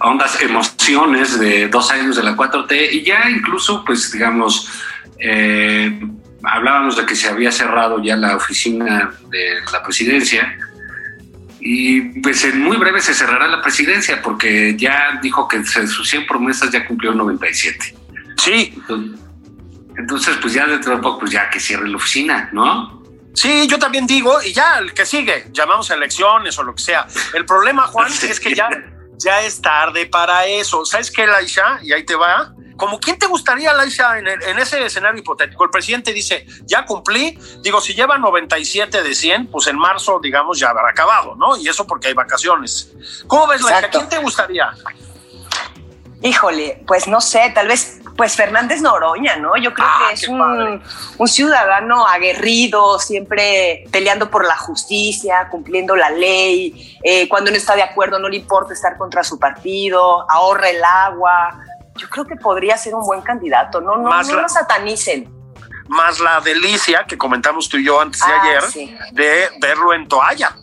[0.00, 4.68] hondas emociones de dos años de la 4T y ya incluso pues digamos
[5.18, 5.98] eh,
[6.44, 10.58] hablábamos de que se había cerrado ya la oficina de la presidencia
[11.60, 16.26] y pues en muy breve se cerrará la presidencia porque ya dijo que sus 100
[16.26, 17.94] promesas ya cumplió 97.
[18.36, 19.20] Sí, Entonces,
[19.96, 23.02] entonces, pues ya dentro de poco, pues ya que cierre la oficina, ¿no?
[23.34, 26.82] Sí, yo también digo, y ya el que sigue, llamamos a elecciones o lo que
[26.82, 27.06] sea.
[27.34, 28.26] El problema, Juan, Sí.
[28.26, 28.68] es que ya,
[29.22, 30.84] ya es tarde para eso.
[30.84, 31.78] ¿Sabes qué, Laisha?
[31.82, 32.54] Y ahí te va.
[32.76, 35.62] Como quién te gustaría, Laisha, en, el- en ese escenario hipotético?
[35.64, 37.38] El presidente dice, ya cumplí.
[37.60, 41.56] Digo, si lleva 97 de 100, pues en marzo, digamos, ya habrá acabado, ¿no?
[41.56, 42.90] Y eso porque hay vacaciones.
[43.28, 43.88] ¿Cómo ves, Laisha?
[43.90, 44.70] ¿Quién te gustaría?
[46.22, 49.56] Híjole, pues no sé, tal vez pues Fernández Noroña, ¿no?
[49.56, 50.82] Yo creo Ah, que es un,
[51.18, 57.74] un ciudadano aguerrido, siempre peleando por la justicia, cumpliendo la ley, eh, cuando no está
[57.74, 61.58] de acuerdo no le importa estar contra su partido, ahorra el agua.
[61.96, 65.28] Yo creo que podría ser un buen candidato, no, no, Más no la- lo satanicen.
[65.88, 68.96] Más la delicia que comentamos tú y yo antes de Ah, ayer sí.
[69.12, 70.54] de verlo en toalla.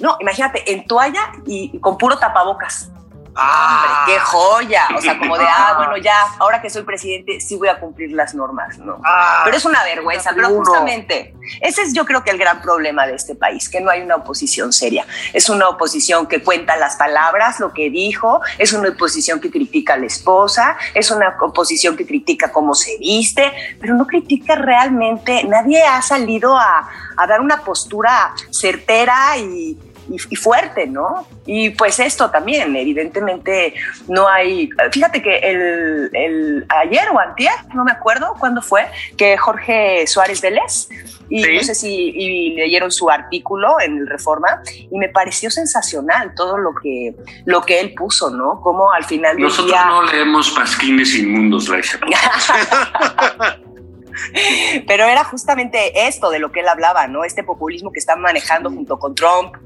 [0.00, 2.88] No, imagínate, en toalla y con puro tapabocas.
[3.34, 4.88] Ah, Hombre, qué joya.
[4.96, 8.12] O sea, como de, ah, bueno, ya, ahora que soy presidente, sí voy a cumplir
[8.12, 9.00] las normas, ¿no?
[9.04, 13.06] Ah, Pero es una vergüenza, pero justamente ese es yo creo que el gran problema
[13.06, 15.06] de este país, que no hay una oposición seria.
[15.32, 19.94] Es una oposición que cuenta las palabras, lo que dijo, es una oposición que critica
[19.94, 25.44] a la esposa, es una oposición que critica cómo se viste, pero no critica realmente,
[25.44, 29.78] nadie ha salido a, a dar una postura certera y,
[30.10, 31.26] y- y fuerte, ¿no?
[31.46, 33.74] Y pues esto también, evidentemente,
[34.08, 34.68] no hay.
[34.90, 38.86] Fíjate que el, el- ayer o antier, no me acuerdo cuándo fue,
[39.16, 40.88] que Jorge Suárez Vélez,
[41.28, 41.54] y Sí.
[41.56, 44.60] no sé si y leyeron su artículo en Reforma,
[44.90, 47.14] y me pareció sensacional todo lo que,
[47.46, 48.60] lo que él puso, ¿no?
[48.60, 49.84] Como al final Nosotros día.
[49.86, 51.98] no leemos pasquines inmundos, Laisha.
[54.86, 57.24] Pero era justamente esto de lo que él hablaba, ¿no?
[57.24, 59.56] Este populismo que están manejando junto con Trump,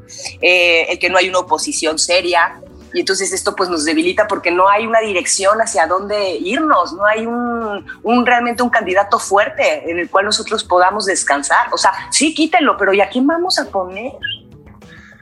[0.41, 2.61] eh, el que no hay una oposición seria.
[2.95, 7.05] Y entonces esto pues nos debilita porque no hay una dirección hacia dónde irnos, no
[7.05, 11.67] hay un, un realmente un candidato fuerte en el cual nosotros podamos descansar.
[11.73, 14.13] O sea, sí, quítenlo, pero ¿y a quién vamos a poner?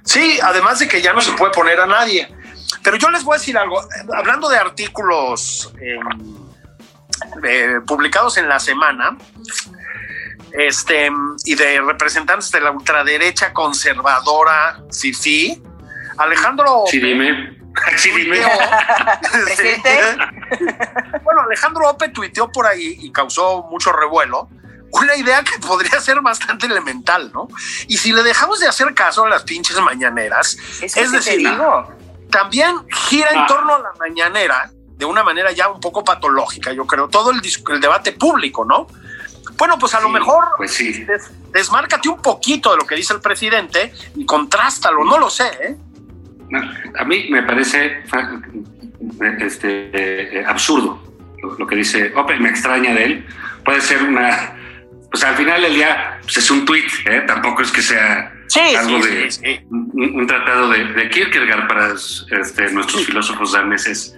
[0.04, 2.28] Sí, además de que ya no se puede poner a nadie.
[2.82, 3.80] Pero yo les voy a decir algo,
[4.14, 6.43] hablando de artículos em,
[7.42, 9.16] eh, publicados en la semana,
[10.52, 11.10] este,
[11.44, 15.60] y de representantes de la ultraderecha conservadora Fifi,
[16.18, 16.84] Alejandro.
[16.86, 17.58] Sí, dime.
[17.96, 18.40] Sí, dime.
[21.24, 24.48] Bueno, Alejandro Ope tuiteó por ahí y causó mucho revuelo
[24.92, 27.48] una idea que podría ser bastante elemental, ¿no?
[27.88, 31.92] Y si le dejamos de hacer caso a las pinches mañaneras, Es, que decir, digo.
[32.30, 32.76] también
[33.08, 33.46] gira en Ah.
[33.48, 34.70] torno a la mañanera
[35.06, 37.40] de una manera ya un poco patológica, yo creo, todo el,
[37.80, 38.86] debate público, ¿no?
[39.56, 41.04] Bueno, pues a lo mejor Pues sí.
[41.04, 45.44] des- desmárcate un poquito de lo que dice el presidente y contrástalo, no lo sé,
[45.60, 45.76] ¿eh?
[46.98, 48.02] A mí me parece
[49.40, 49.90] este,
[50.40, 51.02] eh, absurdo
[51.42, 53.26] lo, lo que dice Ope, me extraña de él.
[53.64, 54.56] Puede ser una.
[55.10, 57.22] Pues al final del día pues es un tuit, ¿eh?
[57.26, 63.06] tampoco es que sea Sí, algo de un tratado de, de Kierkegaard para este, nuestros
[63.06, 64.16] filósofos daneses.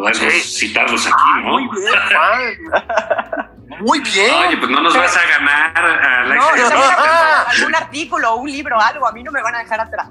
[0.00, 0.66] Podemos Sí.
[0.68, 1.50] citarlos aquí, ¿no?
[1.50, 3.47] Muy bien, Juan.
[3.80, 4.32] Muy bien.
[4.34, 6.90] Oye, pues no nos vas a ganar a la No, yo también
[7.48, 9.06] algún artículo, un libro, algo.
[9.06, 10.08] A mí no me van a dejar atrás.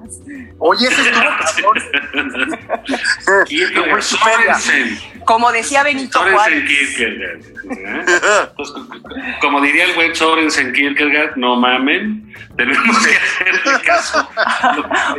[0.59, 1.23] Oye, ese estuvo
[3.35, 4.01] cabrón.
[4.01, 4.97] Sorensen.
[5.25, 6.99] Como decía Benito Sorensen Juárez.
[6.99, 8.49] ¿eh?
[8.55, 8.73] Pues,
[9.41, 14.29] como diría el buen Sorensen Kierkegaard, no mamen, tenemos que hacerle caso.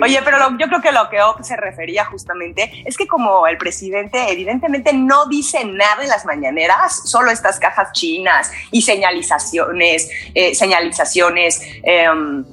[0.00, 3.46] Oye, pero lo- yo creo que lo que Op se refería justamente es que como
[3.46, 8.27] el presidente evidentemente no dice nada en las mañaneras, solo estas cajas chinas
[8.70, 12.44] y señalizaciones, eh, señalizaciones, em,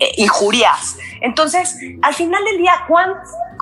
[0.00, 0.96] eh, injurias.
[1.20, 3.14] Entonces, al final del día, ¿cuán-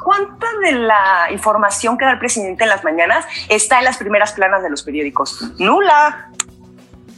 [0.05, 4.33] ¿cuánta de la información que da el presidente en las mañanas está en las primeras
[4.33, 5.41] planas de los periódicos?
[5.59, 6.31] Nula.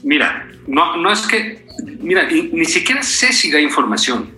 [0.03, 1.65] Mira, no, no es que,
[2.01, 4.35] mira, y- ni siquiera sé si da información.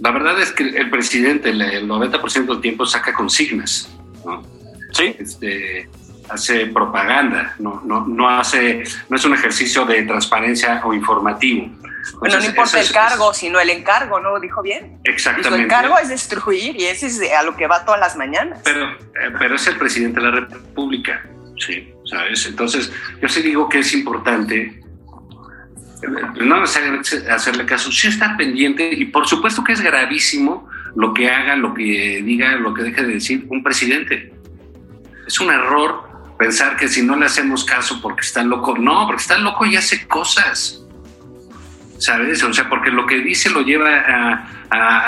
[0.00, 3.88] La verdad es que el presidente el, el 90% del tiempo saca consignas,
[4.24, 4.42] ¿no?
[4.92, 5.14] Sí.
[5.18, 5.88] Este,
[6.28, 11.68] hace propaganda, no, no, no hace, no es un ejercicio de transparencia o informativo.
[12.20, 14.38] Bueno, no importa el es- cargo, sino el encargo, ¿no?
[14.38, 14.98] Dijo bien.
[15.04, 15.64] Y su Exactamente.
[15.64, 18.60] encargo es destruir y ese es a lo que va todas las mañanas.
[18.64, 18.96] Pero, eh,
[19.38, 21.22] pero es el presidente de la República,
[21.58, 22.46] sí, ¿sabes?
[22.46, 24.80] Entonces, yo sí digo que es importante,
[26.02, 31.12] eh, no necesariamente hacerle caso, sí está pendiente y por supuesto que es gravísimo lo
[31.12, 34.32] que haga, lo que diga, lo que deje de decir un presidente.
[35.26, 36.04] Es un error
[36.38, 39.76] pensar que si no le hacemos caso porque está loco, no, porque está loco y
[39.76, 40.82] hace cosas.
[41.98, 42.42] ¿Sabes?
[42.42, 44.50] O sea, porque lo que dice lo lleva a,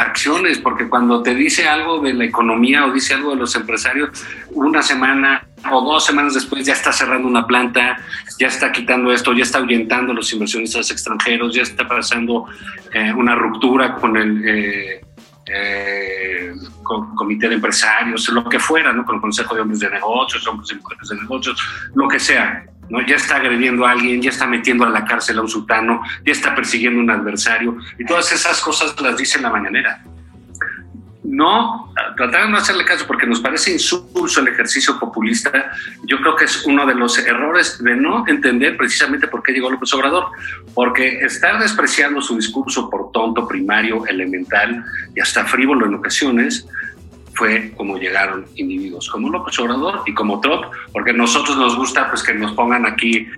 [0.01, 4.11] acciones, porque cuando te dice algo de la economía o dice algo de los empresarios,
[4.51, 7.99] una semana o dos semanas después ya está cerrando una planta,
[8.39, 12.47] ya está quitando esto, ya está ahuyentando a los inversionistas extranjeros, ya está pasando
[12.95, 15.01] eh, una ruptura con el eh,
[15.51, 19.05] eh, con- comité de empresarios, lo que fuera, ¿no?
[19.05, 21.61] con el Consejo de Hombres de Negocios, hombres y mujeres de negocios,
[21.95, 22.65] lo que sea.
[22.89, 23.05] ¿no?
[23.07, 26.33] Ya está agrediendo a alguien, ya está metiendo a la cárcel a un sultano, ya
[26.33, 30.03] está persiguiendo a un adversario, y todas esas cosas las dice en la mañanera.
[31.31, 35.73] No, tratar de no hacerle caso porque nos parece insulso el ejercicio populista.
[36.05, 39.69] Yo creo que es uno de los errores de no entender precisamente por qué llegó
[39.69, 40.29] López Obrador,
[40.73, 44.83] porque estar despreciando su discurso por tonto, primario, elemental
[45.15, 46.67] y hasta frívolo en ocasiones,
[47.35, 52.09] fue como llegaron individuos como López Obrador y como Trump, porque a nosotros nos gusta
[52.09, 53.29] pues que nos pongan aquí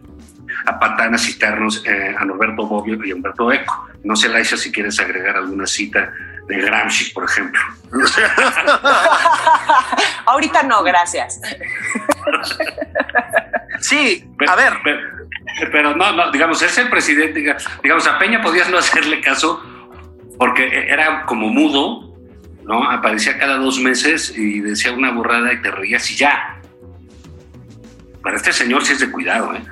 [0.65, 3.89] a Patán a citarnos eh, a Norberto Bobbio y a Humberto Eco.
[4.05, 6.13] No sé, Laisha, si quieres agregar alguna cita
[6.51, 7.61] de Gramsci, por ejemplo.
[10.27, 11.41] Ahorita no, gracias.
[13.81, 15.01] Sí, Pero- a ver, Pero,
[15.73, 19.63] pero no, no, digamos, es el presidente, diga- digamos, a Peña podías no hacerle caso
[20.39, 22.15] porque era como mudo,
[22.65, 22.91] ¿no?
[22.91, 26.61] Aparecía cada dos meses y decía una burrada y te reías y ya.
[28.23, 29.63] Para este señor sí es de cuidado, ¿eh?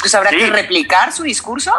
[0.00, 0.36] Pues habrá Sí.
[0.36, 1.72] que replicar su discurso.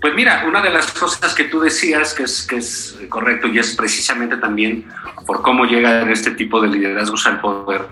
[0.00, 3.58] Pues mira, una de las cosas que tú decías que es, que es correcto y
[3.58, 4.86] es precisamente también
[5.26, 7.82] por cómo llegan este tipo de liderazgos al poder,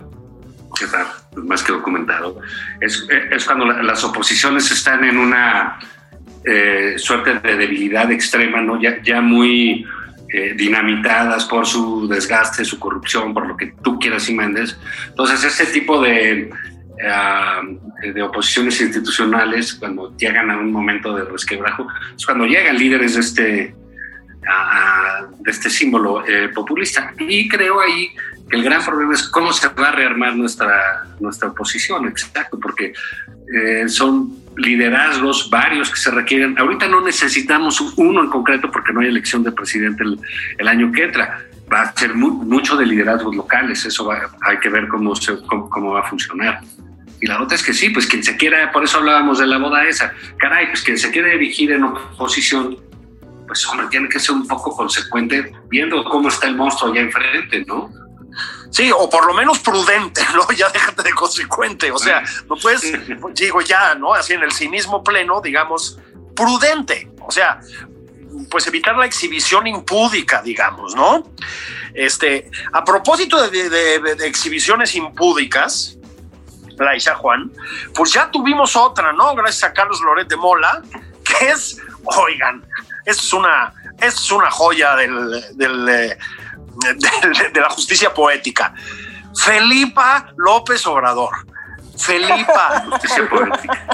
[0.78, 2.40] que está más que documentado,
[2.80, 3.06] es,
[3.44, 5.78] cuando la- las oposiciones están en una
[6.44, 8.80] eh, suerte de debilidad extrema, ¿no?
[8.80, 9.84] ya, muy
[10.32, 14.78] eh, dinamitadas por su desgaste, su corrupción, por lo que tú quieras y mandes.
[15.08, 16.50] Entonces, este tipo de,
[17.00, 21.86] eh, de oposiciones institucionales, cuando llegan a un momento de resquebrajo,
[22.16, 23.74] es cuando llegan líderes de este,
[25.40, 27.12] de este símbolo eh, populista.
[27.18, 28.10] Y creo ahí
[28.48, 32.92] que el gran problema es cómo se va a rearmar nuestra, nuestra oposición, exacto, porque
[33.54, 36.58] eh, son liderazgos varios que se requieren.
[36.58, 40.18] Ahorita no necesitamos uno en concreto porque no hay elección de presidente el,
[40.58, 41.44] el año que entra.
[41.72, 45.38] Va a ser mu- mucho de liderazgos locales, eso va- hay que ver cómo, se,
[45.46, 46.60] cómo, cómo va a funcionar.
[47.20, 49.58] Y la otra es que sí, pues quien se quiera, por eso hablábamos de la
[49.58, 52.78] boda esa, caray, pues quien se quiere erigir en oposición,
[53.46, 57.64] pues hombre, tiene que ser un poco consecuente viendo cómo está el monstruo allá enfrente,
[57.66, 57.90] ¿no?
[58.70, 60.46] Sí, o por lo menos prudente, ¿no?
[60.56, 62.82] Ya déjate de consecuente, o sea, no puedes,
[63.34, 64.14] digo ya, ¿no?
[64.14, 65.98] Así en el cinismo pleno, digamos,
[66.36, 67.60] prudente, o sea,
[68.50, 71.32] pues evitar la exhibición impúdica, digamos, ¿no?
[71.94, 75.97] Este, a propósito de, de- de- de exhibiciones impúdicas,
[76.84, 77.50] Laisha Juan,
[77.94, 79.34] pues ya tuvimos otra, ¿no?
[79.34, 80.82] Gracias a Carlos Loret de Mola,
[81.24, 82.64] que es, oigan,
[83.04, 86.18] esto es una, es una joya del, del, eh,
[87.22, 88.74] del- de la justicia poética.
[89.44, 91.30] Felipa López Obrador.
[91.98, 92.84] Felipa.
[92.90, 93.86] Justicia poética.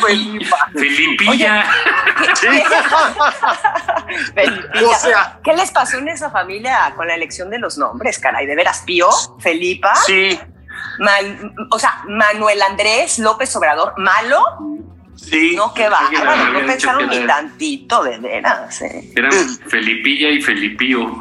[0.00, 0.68] Felipa.
[0.74, 1.64] Felipilla.
[4.84, 8.46] O sea- ¿Qué les pasó en esa familia con la elección de los nombres, caray?
[8.46, 9.08] ¿De veras Pío,
[9.38, 10.38] Felipa, Sí,
[11.00, 14.42] Man- o sea, Manuel Andrés López Obrador, malo?
[15.16, 15.54] sí.
[15.54, 18.80] No, qué había no pensaron ni tantito, de veras.
[18.82, 19.12] eh.
[19.14, 19.32] Eran
[19.68, 21.20] Felipilla y Felipío.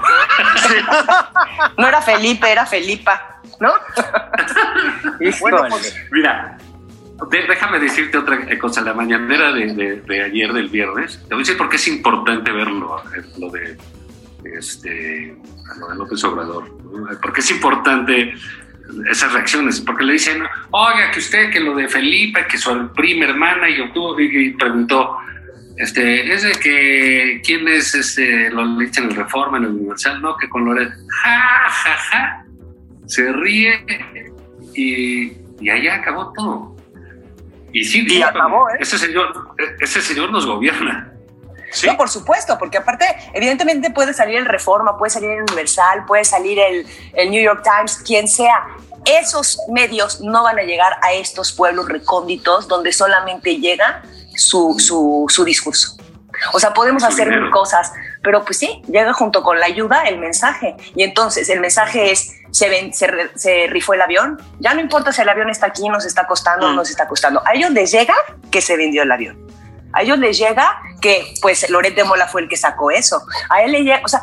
[1.78, 3.74] No era Felipe, era Felipa, ¿no?
[5.42, 6.58] Bueno, pues, Mira,
[7.30, 8.82] déjame decirte otra cosa.
[8.82, 11.88] La mañanera de, de- de ayer, del viernes, te voy a decir por qué es
[11.88, 13.78] importante verlo, eh, lo de,
[14.58, 15.36] este,
[15.80, 16.72] lo de López Obrador.
[17.22, 18.34] Porque es importante
[19.10, 23.26] esas reacciones, porque le dicen, oiga, que usted, que lo de Felipe, que su prima
[23.26, 25.18] hermana, y, obtuvo- y- preguntó,
[25.78, 30.22] este, es de que, ¿quién es este, lo dicen en el Reforma, en el Universal?
[30.22, 30.90] No, que con Loret,
[31.24, 32.46] ja, ja, ja,
[33.06, 33.86] se ríe
[34.76, 35.32] y,
[35.62, 36.76] y allá acabó todo.
[37.72, 38.78] Y sí, Y acabó, ¿eh?
[38.80, 39.32] ese señor,
[39.80, 41.14] ese señor nos gobierna.
[41.72, 41.88] Sí.
[41.88, 46.24] No, por supuesto, porque aparte, evidentemente puede salir el Reforma, puede salir el Universal, puede
[46.26, 48.66] salir el, el New York Times, quien sea.
[49.06, 54.04] Esos medios no van a llegar a estos pueblos recónditos donde solamente llega
[54.36, 55.96] su, su, su discurso.
[56.54, 57.92] O sea, podemos hacer mil cosas,
[58.24, 60.76] pero pues sí, llega junto con la ayuda el mensaje.
[60.96, 64.80] Y entonces el mensaje es, se, ven, se, re- se rifó el avión, ya no
[64.80, 66.76] importa si el avión está aquí, nos está costando Mm.
[66.76, 67.42] nos está costando.
[67.46, 68.14] A ellos les llega
[68.52, 69.38] que se vendió el avión.
[69.94, 73.22] A ellos les llega que, pues, Loret de Mola fue el que sacó eso.
[73.50, 74.22] A él le llega, o sea,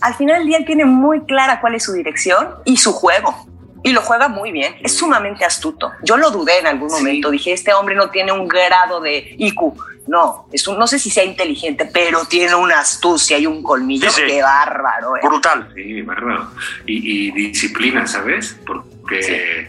[0.00, 3.46] al final del día él tiene muy clara cuál es su dirección y su juego.
[3.82, 5.92] Y lo juega muy bien, es sumamente astuto.
[6.02, 6.96] Yo lo dudé en algún Sí.
[6.96, 9.74] momento, dije, este hombre no tiene un grado de IQ.
[10.08, 14.08] No, es un, no sé si sea inteligente, pero tiene una astucia y un colmillo
[14.10, 14.26] Sí, sí.
[14.28, 15.16] que bárbaro.
[15.16, 15.20] ¿eh?
[15.22, 15.72] Brutal.
[15.74, 16.50] Sí, bárbaro.
[16.86, 18.56] Y, y disciplina, ¿sabes?
[18.66, 19.68] Porque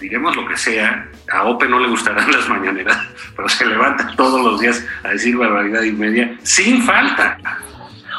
[0.00, 2.98] diremos lo que sea, a Ope no le gustarán las mañaneras,
[3.36, 7.38] pero se levanta todos los días a decir barbaridad y media sin falta.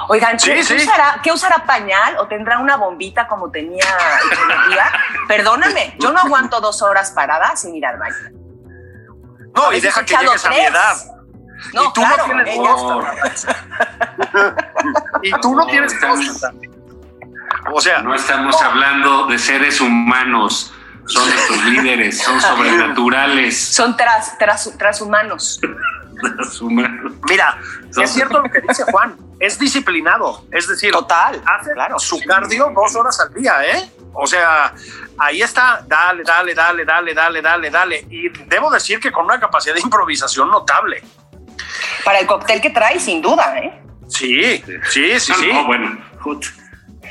[0.08, 0.76] Oigan, Sí, ¿qué, sí.
[0.76, 3.84] ¿qué usará, ¿qué usará pañal o tendrá una bombita como tenía
[4.32, 4.92] Echeverría?
[5.28, 8.16] Perdóname, yo no aguanto dos horas parada sin ir al baño.
[9.56, 10.70] No, y deja que llegues a mi tres.
[10.70, 10.96] edad.
[11.74, 13.48] No, y tú claro, no tienes
[15.24, 16.44] y tú no tienes estamos-.
[17.72, 20.74] O sea, No estamos hablando de seres humanos,
[21.08, 23.58] son nuestros líderes, son sobrenaturales.
[23.74, 25.60] son tras, tras, transhumanos.
[26.38, 27.14] los humanos.
[27.30, 27.58] mira,
[27.92, 29.18] Son- es cierto lo que dice Juan.
[29.40, 30.46] Es disciplinado.
[30.52, 32.00] Es decir, Total, hace claro.
[32.00, 33.90] su cardio dos horas al día, ¿eh?
[34.14, 34.74] O sea,
[35.18, 38.08] ahí está, dale, dale, dale, dale, dale, dale, dale.
[38.10, 41.04] Y debo decir que con una capacidad de improvisación notable.
[42.06, 43.82] Para el cóctel que trae, sin duda, ¿eh?
[44.08, 45.54] Sí, sí, sí, No, sí.
[45.54, 46.46] no, bueno, jut.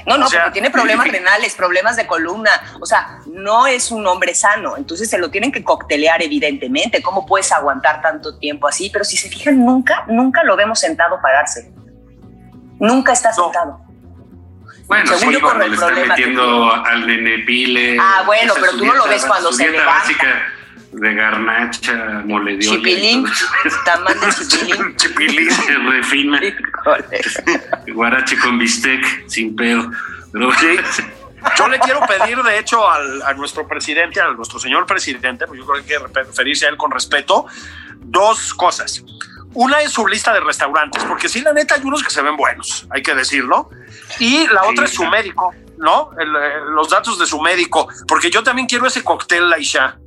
[0.07, 2.51] No, no, O sea, porque tiene problemas renales, problemas de columna.
[2.81, 4.77] O sea, no es un hombre sano.
[4.77, 7.01] Entonces se lo tienen que coctelear, evidentemente.
[7.03, 8.91] ¿Cómo puedes aguantar tanto tiempo así?
[8.93, 11.73] Pero si se fijan, nunca, nunca lo vemos sentado pararse.
[12.81, 13.45] Nunca está No.
[13.45, 13.81] sentado.
[14.87, 17.97] Bueno, Según sí, yo, cuando el le está problema que metiendo al nene pile.
[17.99, 19.99] Ah, bueno, pero tú no lo ves cuando se dieta levanta.
[20.01, 20.43] básica
[20.93, 21.95] de garnacha,
[22.27, 23.27] mole de olla y Chipilín,
[23.85, 24.97] tamal de chipilín.
[24.97, 25.51] Chipilín.
[25.51, 26.41] Se refina.
[27.93, 29.91] guarache con bistec, sin pedo.
[30.33, 30.77] Pero Sí.
[31.59, 35.61] Yo le quiero pedir, de hecho, al- a nuestro presidente, a nuestro señor presidente, pues
[35.61, 37.47] yo creo que hay que referirse a él con respeto,
[38.01, 39.05] dos cosas.
[39.53, 42.37] Una es su lista de restaurantes, porque sí, la neta, hay unos que se ven
[42.39, 43.69] buenos, hay que decirlo.
[44.19, 46.11] Y la Sí, otra es su médico, ¿no?
[46.19, 49.99] El, eh, los datos de su médico, porque yo también quiero ese cóctel, Laisha.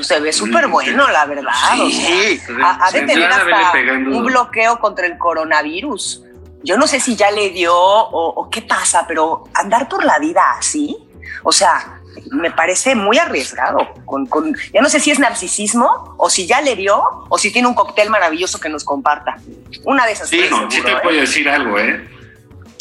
[0.00, 1.52] Se ve súper bueno, la verdad.
[1.80, 2.38] o Sí.
[2.38, 6.22] sea, ha, ha de tener hasta un bloqueo contra el coronavirus.
[6.64, 10.18] Yo no sé si ya le dio o, o qué pasa, pero andar por la
[10.18, 10.96] vida así,
[11.42, 11.98] o sea,
[12.30, 13.78] me parece muy arriesgado.
[14.04, 17.50] Con, con- ya no sé si es narcisismo o si ya le dio o si
[17.52, 19.36] tiene un cóctel maravilloso que nos comparta.
[19.84, 20.96] Una de esas Sí, Bueno, sí te ¿eh?
[21.02, 22.08] puedo decir algo, ¿eh?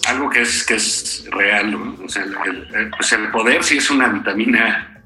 [0.07, 2.05] Algo que es, que es real, ¿no?
[2.05, 5.00] O sea, el, el- pues el poder sí es una vitamina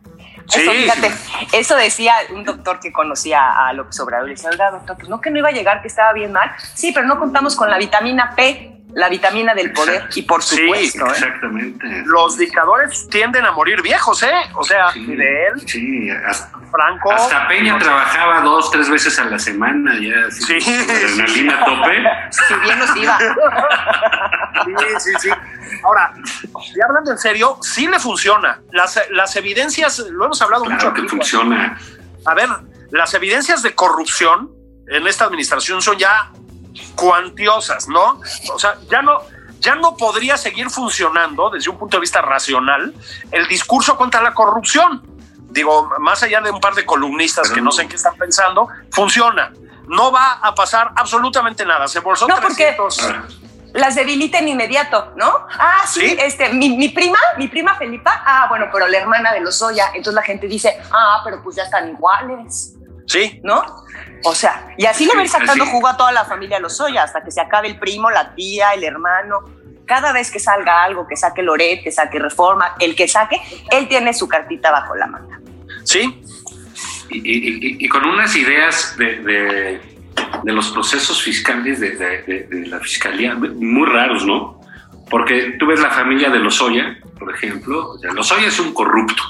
[0.53, 1.11] Eso, fíjate,
[1.53, 4.27] eso decía un doctor que conocía a López Obrador.
[4.27, 6.51] Le decía, oiga, doctor, pues no que no iba a llegar, que estaba bien mal.
[6.73, 9.95] Sí, pero no contamos con la vitamina P, la vitamina del poder.
[9.95, 10.19] Exacto.
[10.19, 11.09] Y por Sí, supuesto, ¿eh?
[11.11, 12.03] Exactamente.
[12.05, 14.31] Los dictadores tienden a morir viejos, ¿eh?
[14.55, 17.11] O sea, Sí, Fidel, Sí, hasta, Franco.
[17.11, 20.31] hasta Peña trabajaba dos, tres veces a la semana ya.
[20.31, 20.57] Sí.
[20.57, 22.03] Adrenalina a tope.
[22.47, 23.17] si bien nos iba.
[24.65, 25.29] Sí, sí, sí.
[25.83, 26.13] Ahora,
[26.75, 28.61] y hablando en serio, sí le funciona.
[28.71, 31.77] Las, las evidencias, lo hemos hablado mucho Claro que aquí, funciona.
[32.25, 32.49] A ver,
[32.91, 34.51] las evidencias de corrupción
[34.87, 36.31] en esta administración son ya
[36.95, 38.19] cuantiosas, ¿no?
[38.53, 39.19] O sea, ya no,
[39.59, 42.93] ya no podría seguir funcionando desde un punto de vista racional
[43.31, 45.01] el discurso contra la corrupción.
[45.49, 48.15] Digo, más allá de un par de columnistas Pero que no sé en qué están
[48.15, 49.53] pensando, funciona.
[49.87, 51.87] No va a pasar absolutamente nada.
[51.87, 53.03] Se embolsó No, porque- 300.
[53.03, 53.23] Ahora,
[53.73, 55.47] Las debiliten inmediato, ¿no?
[55.59, 56.17] Ah, sí, ¿Sí?
[56.19, 59.87] este, mi, mi prima, mi prima Felipa, ah, bueno, pero la hermana de Lozoya.
[59.87, 62.73] Entonces la gente dice, ah, pero pues ya están iguales.
[63.07, 63.63] Sí, ¿no?
[64.23, 65.71] O sea, y así le va a ir Sí, sacando así.
[65.71, 68.83] jugo a toda la familia Lozoya hasta que se acabe el primo, la tía, el
[68.83, 69.39] hermano.
[69.85, 73.39] Cada vez que salga algo, que saque Loret, que saque Reforma, el que saque,
[73.71, 75.39] él tiene su cartita bajo la manga.
[75.83, 76.21] sí,
[77.11, 77.47] y, y-
[77.81, 79.81] y- y con unas ideas de, de-
[80.43, 84.59] de los procesos fiscales de, de- de- de la fiscalía muy raros, ¿no?
[85.09, 87.91] Porque tú ves la familia de Lozoya, por ejemplo.
[87.91, 89.21] O sea, Lozoya es un corrupto,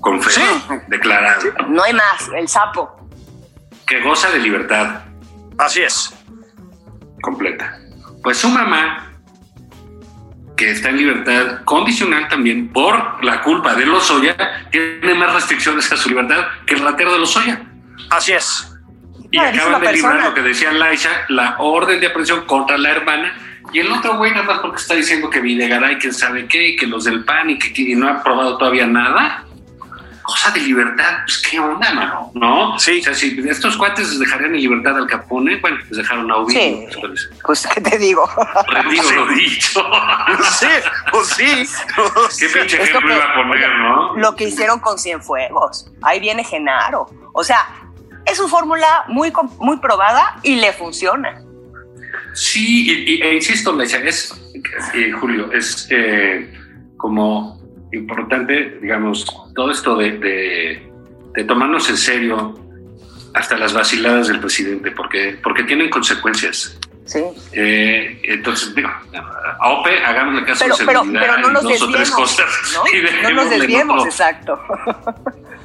[0.00, 0.74] confeso, Sí.
[0.88, 2.99] declarado, No hay más, el sapo.
[3.90, 5.00] Que goza de libertad
[5.58, 6.14] así es.
[7.20, 7.76] completa.
[8.22, 9.10] Pues su mamá,
[10.56, 14.36] que está en libertad condicional también por la culpa de Lozoya,
[14.70, 17.62] tiene más restricciones a su libertad que el ratero de Lozoya.
[18.10, 18.72] Así es.
[19.32, 20.28] Y Padrísima acaban de librar persona.
[20.28, 23.36] lo que decía Laisha, la orden de aprehensión contra la hermana.
[23.72, 26.76] Y el otro güey, nada más porque está diciendo que Videgaray, quién sabe qué, y
[26.76, 29.44] que los del PAN y que y no ha probado todavía nada.
[30.30, 32.78] Cosa de libertad, pues qué onda, mano, ¿no?
[32.78, 33.00] Sí.
[33.00, 36.60] O sea, si estos cuates dejarían en libertad al Capone, bueno, pues dejaron a Ovidio.
[36.60, 36.86] Sí.
[37.00, 38.28] pues, Pues, ¿qué te digo?
[38.68, 39.14] Retiro Sí.
[39.16, 39.82] lo dicho.
[40.52, 40.66] Sí,
[41.10, 41.44] pues sí.
[42.38, 44.16] qué pinche Esto ejemplo iba a poner, ¿no?
[44.18, 45.90] Lo que hicieron con Cienfuegos.
[46.02, 47.08] Ahí viene Genaro.
[47.32, 47.66] O sea,
[48.24, 51.42] es una fórmula muy, muy probada y le funciona.
[52.34, 54.32] Sí, y, y- e insisto, Lecha, es,
[54.94, 56.56] eh, Julio, es eh,
[56.96, 57.59] como
[57.92, 60.90] importante, digamos, todo esto de, de-
[61.34, 62.58] de tomarnos en serio
[63.34, 66.76] hasta las vaciladas del presidente, porque, porque tienen consecuencias.
[67.04, 67.20] Sí.
[67.52, 68.88] Eh, entonces, digo,
[69.60, 72.46] a OPE, hagámosle caso Pero, de seguridad pero no y nos dos o tres cosas.
[72.74, 72.82] ¿no?
[72.98, 74.60] y No nos desviemos, exacto.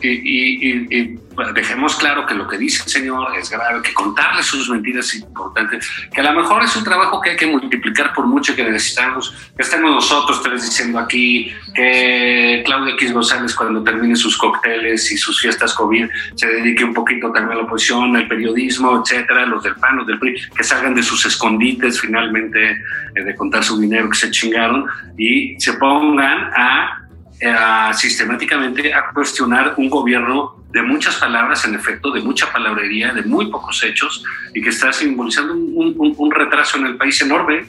[0.06, 3.82] Y, y- y- y, bueno, dejemos claro que lo que dice el señor es grave,
[3.82, 5.80] que contarle sus mentiras es importante,
[6.14, 9.36] que a lo mejor es un trabajo que hay que multiplicar por mucho que necesitamos,
[9.56, 15.18] que estemos nosotros tres diciendo aquí que Claudia X González cuando termine sus cócteles y
[15.18, 19.62] sus fiestas COVID se dedique un poquito también a la oposición, al periodismo, etcétera, los
[19.64, 22.72] del PAN, los del PRI, que salgan de sus escondites finalmente
[23.16, 24.86] eh, de contar su dinero que se chingaron
[25.18, 27.02] y se pongan a
[27.44, 33.24] a sistemáticamente a cuestionar un gobierno de muchas palabras, en efecto, de mucha palabrería, de
[33.24, 34.24] muy pocos hechos,
[34.54, 37.66] y que está simbolizando un, un- un retraso en el país enorme,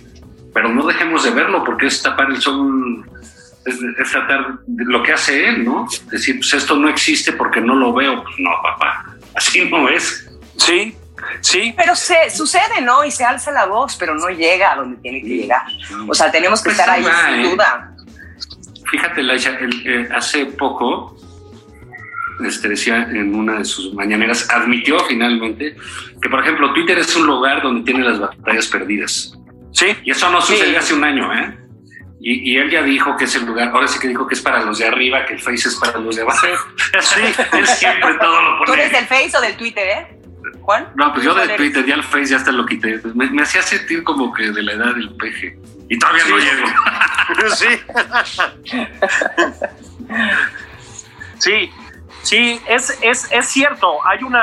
[0.55, 3.05] pero no dejemos de verlo, porque es tapar el sol,
[3.64, 5.87] es, es tratar de lo que hace él, ¿no?
[6.11, 8.23] Decir, pues esto no existe porque no lo veo.
[8.23, 9.05] Pues no, papá,
[9.35, 10.29] así no es.
[10.57, 10.97] Sí,
[11.43, 11.75] sí.
[11.77, 13.05] Pero se sucede, ¿no?
[13.05, 15.62] Y se alza la voz, pero no llega a donde tiene que llegar.
[16.09, 17.51] O sea, tenemos que Pues estar ahí ahí va, sin ¿eh?
[17.51, 17.93] duda.
[18.91, 21.16] Fíjate, Laisha, el- eh, hace poco,
[22.45, 25.76] este, decía en una de sus mañaneras, admitió finalmente
[26.20, 29.32] que, por ejemplo, Twitter es un lugar donde tiene las batallas perdidas.
[29.72, 30.76] Sí, Y eso no sucedió Sí.
[30.76, 31.59] hace un año, ¿eh?
[32.20, 34.41] Y, y él ya dijo que es el lugar, ahora sí que dijo que es
[34.41, 36.47] para los de arriba, que el Face es para los de abajo.
[37.01, 37.20] Sí,
[37.53, 38.99] él siempre todo lo ¿Tú eres pone.
[38.99, 40.07] del Face o del Twitter, eh?
[40.62, 40.89] Juan.
[40.97, 41.57] No, pues yo ¿Cuál de eres?
[41.72, 43.01] Twitter, ya el Face ya hasta lo quité.
[43.14, 45.59] Me, me hacía sentir como que de la edad del peje.
[45.89, 46.39] Y todavía no
[47.51, 47.66] Sí.
[47.66, 47.87] llego.
[48.66, 48.89] sí.
[51.39, 51.70] Sí,
[52.22, 53.99] sí, es, es, es cierto.
[54.07, 54.43] Hay una,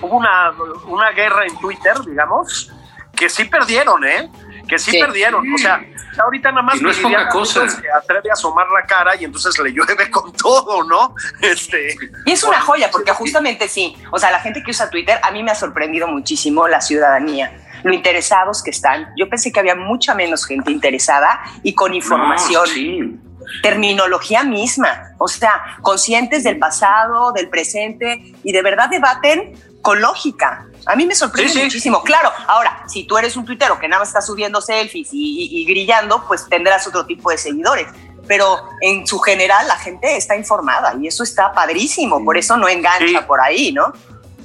[0.00, 0.52] hubo una,
[0.86, 2.70] una guerra en Twitter, digamos,
[3.14, 4.30] que sí perdieron, ¿eh?
[4.68, 5.00] Que sí, Sí.
[5.00, 5.44] perdieron.
[5.54, 5.80] O sea,
[6.22, 7.68] ahorita nada más Y no es poca cosa.
[7.68, 11.14] se atreve a asomar la cara y entonces le llueve con todo, ¿no?
[11.40, 13.96] Este, Y es una joya, porque justamente sí.
[14.10, 17.52] O sea, la gente que usa Twitter, a mí me ha sorprendido muchísimo la ciudadanía,
[17.82, 19.08] lo interesados que están.
[19.16, 22.62] Yo pensé que había mucha menos gente interesada y con información.
[22.62, 23.20] No, sí.
[23.62, 30.66] terminología misma, o sea, conscientes del pasado, del presente y de verdad debaten con lógica.
[30.84, 31.64] A mí me sorprende Sí, sí.
[31.64, 32.02] muchísimo.
[32.02, 35.62] Claro, ahora, si tú eres un tuitero que nada más está subiendo selfies y, y-
[35.62, 37.86] y grillando, pues tendrás otro tipo de seguidores.
[38.28, 42.66] pero en su general la gente está informada y eso está padrísimo, por eso no
[42.68, 43.24] engancha Sí.
[43.24, 43.92] por ahí, ¿no?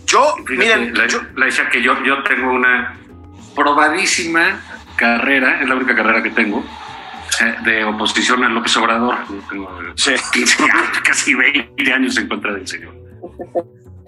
[0.05, 3.00] Yo, Fíjate, miren, la, yo- la Isha, que yo, yo tengo una
[3.55, 4.61] probadísima
[4.95, 6.63] carrera, es la única carrera que tengo,
[7.41, 9.15] eh, de oposición a López Obrador.
[9.49, 10.11] Tengo Sí.
[10.33, 12.95] 15 años, casi 20 años en contra del señor.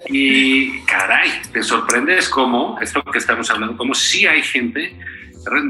[0.08, 4.96] Y caray, te sorprendes cómo, esto que estamos hablando, como sí hay gente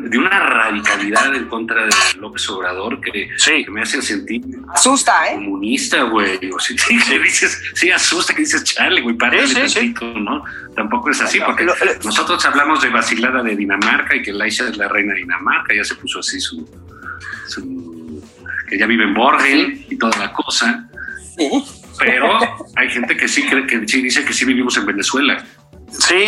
[0.05, 3.64] de una radicalidad en contra de López Obrador que, Sí.
[3.64, 5.35] que me hacen sentir Asusta, ¿eh?
[5.35, 6.39] comunista, güey.
[6.55, 6.77] O si
[7.09, 9.75] que dices, sí, asusta que dices, chale, güey, párale Sí, sí, sí.
[9.95, 10.45] tantito, ¿no?
[10.77, 14.68] Tampoco es así, porque lo- lo- nosotros hablamos de vacilada de Dinamarca y que Laisha
[14.68, 16.68] es la reina de Dinamarca, ya se puso así su.
[17.49, 18.22] su-
[18.68, 20.89] que ya vive en Borgel y toda la cosa.
[21.37, 21.51] Sí.
[21.99, 22.39] Pero
[22.77, 25.45] hay gente que sí cree que sí dice que sí vivimos en Venezuela.
[25.91, 26.25] sí,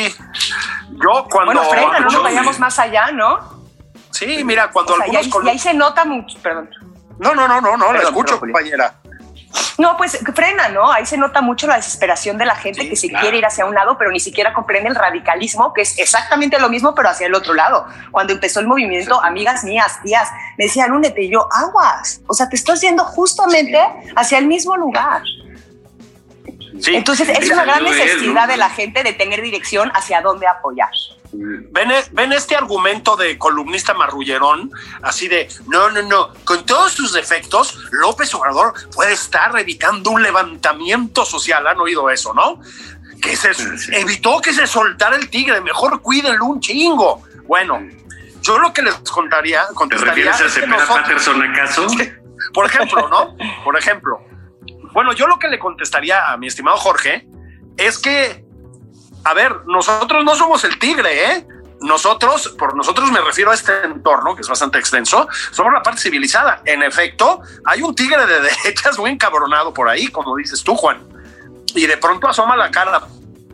[1.02, 1.52] yo cuando...
[1.52, 3.56] Bueno, frena, no nos vayamos más allá, ¿no?
[4.10, 5.42] Sí, mira, cuando O sea, y algunos...
[5.42, 6.70] ahí, y ahí se nota mucho, perdón.
[7.18, 8.94] No, no, no, no, no, la escucho, perdón, compañera.
[9.78, 10.90] No, pues frena, ¿no?
[10.90, 13.22] Ahí se nota mucho la desesperación de la gente Sí, que se claro.
[13.22, 16.68] quiere ir hacia un lado, pero ni siquiera comprende el radicalismo, que es exactamente lo
[16.68, 17.86] mismo, pero hacia el otro lado.
[18.10, 22.20] Cuando empezó el movimiento, amigas mías, tías, me decían, únete, y yo, aguas.
[22.26, 23.80] O sea, te estás yendo justjustamente
[24.16, 25.22] hacia el mismo lugar.
[26.80, 26.94] Sí.
[26.96, 28.52] Entonces, es una gran él, necesidad ¿no?
[28.52, 30.90] de la gente de tener dirección hacia dónde apoyar.
[31.32, 34.70] ¿Ven, e- ven este argumento de columnista marrullerón,
[35.02, 40.22] así de, no, no, no, con todos sus defectos, López Obrador puede estar evitando un
[40.22, 41.66] levantamiento social.
[41.66, 42.60] ¿Han oído eso, no?
[43.20, 43.90] Que se Sí, sí.
[43.94, 47.22] evitó que se soltara el tigre, mejor cuídenlo un chingo.
[47.46, 47.80] Bueno,
[48.42, 51.86] yo lo que les contaría, ¿Te refieres a nosotros- Patterson acaso?
[52.54, 53.36] por ejemplo, ¿no?
[53.64, 54.20] Por ejemplo.
[54.96, 57.28] Bueno, yo lo que le contestaría a mi estimado Jorge
[57.76, 58.46] es que,
[59.24, 61.46] a ver, nosotros no somos el tigre, ¿eh?
[61.82, 66.00] Nosotros, por nosotros me refiero a este entorno, que es bastante extenso, somos la parte
[66.00, 66.62] civilizada.
[66.64, 71.06] En efecto, hay un tigre de derechas muy encabronado por ahí, como dices tú, Juan.
[71.74, 73.02] Y de pronto asoma la cara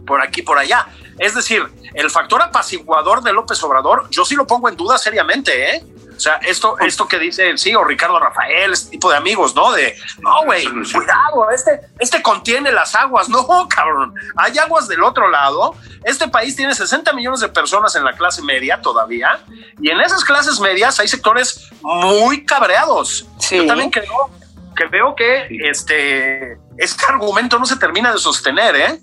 [0.07, 0.86] por aquí, por allá.
[1.18, 5.74] Es decir, el factor apaciguador de López Obrador, yo sí lo pongo en duda seriamente,
[5.74, 5.84] ¿eh?
[6.23, 9.57] O sea, esto, esto que dice el sí o Ricardo Rafael, este tipo de amigos,
[9.57, 9.73] ¿no?
[9.73, 13.29] De, no, güey, cuidado, este, este contiene las aguas.
[13.33, 15.75] No, cabrón, hay aguas del otro lado.
[16.05, 19.41] Este país tiene 60 millones de personas en la clase media todavía,
[19.81, 23.27] y en esas clases medias hay sectores muy cabreados.
[23.41, 23.57] Sí.
[23.57, 24.31] Yo también creo
[24.77, 29.01] que veo que este, este argumento no se termina de sostener, ¿eh?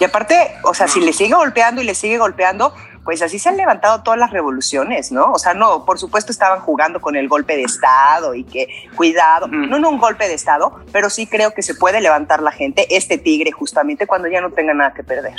[0.00, 2.74] Y aparte, o sea, si le sigue golpeando y le sigue golpeando,
[3.08, 5.32] pues así se han levantado todas las revoluciones, ¿no?
[5.32, 9.48] O sea, no, por supuesto estaban jugando con el golpe de Estado y que cuidado,
[9.48, 12.86] no, no un golpe de Estado, pero sí creo que se puede levantar la gente,
[12.94, 15.32] este tigre justamente cuando ya no tenga nada que perder.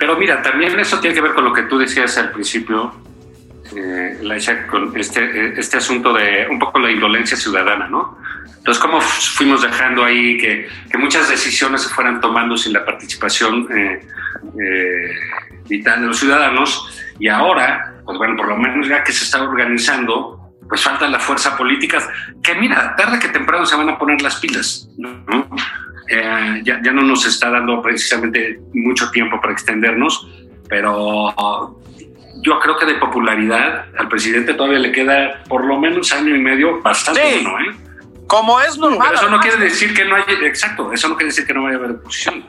[0.00, 2.92] Pero mira, también eso tiene que ver con lo que tú decías al principio,
[3.76, 8.18] eh, Laisha, con este, eh, este asunto de un poco la indolencia ciudadana, ¿no?
[8.66, 13.68] Entonces, ¿cómo fuimos dejando ahí que, que muchas decisiones se fueran tomando sin la participación
[13.72, 14.00] eh,
[14.60, 15.10] eh,
[15.68, 17.00] vital de los ciudadanos?
[17.20, 21.20] Y ahora, pues bueno, por lo menos ya que se está organizando, pues falta la
[21.20, 22.02] fuerza política,
[22.42, 25.48] que mira, tarde que temprano se van a poner las pilas, ¿no?
[26.08, 30.26] Eh, ya, ya no nos está dando precisamente mucho tiempo para extendernos,
[30.68, 31.80] pero
[32.42, 36.40] yo creo que de popularidad al presidente todavía le queda por lo menos año y
[36.40, 37.44] medio bastante Sí.
[37.44, 37.85] bueno, ¿eh?
[38.26, 39.08] Como es normal.
[39.10, 41.62] Pero eso no quiere decir que no haya, exacto, eso no quiere decir que no
[41.62, 42.46] vaya a haber oposición.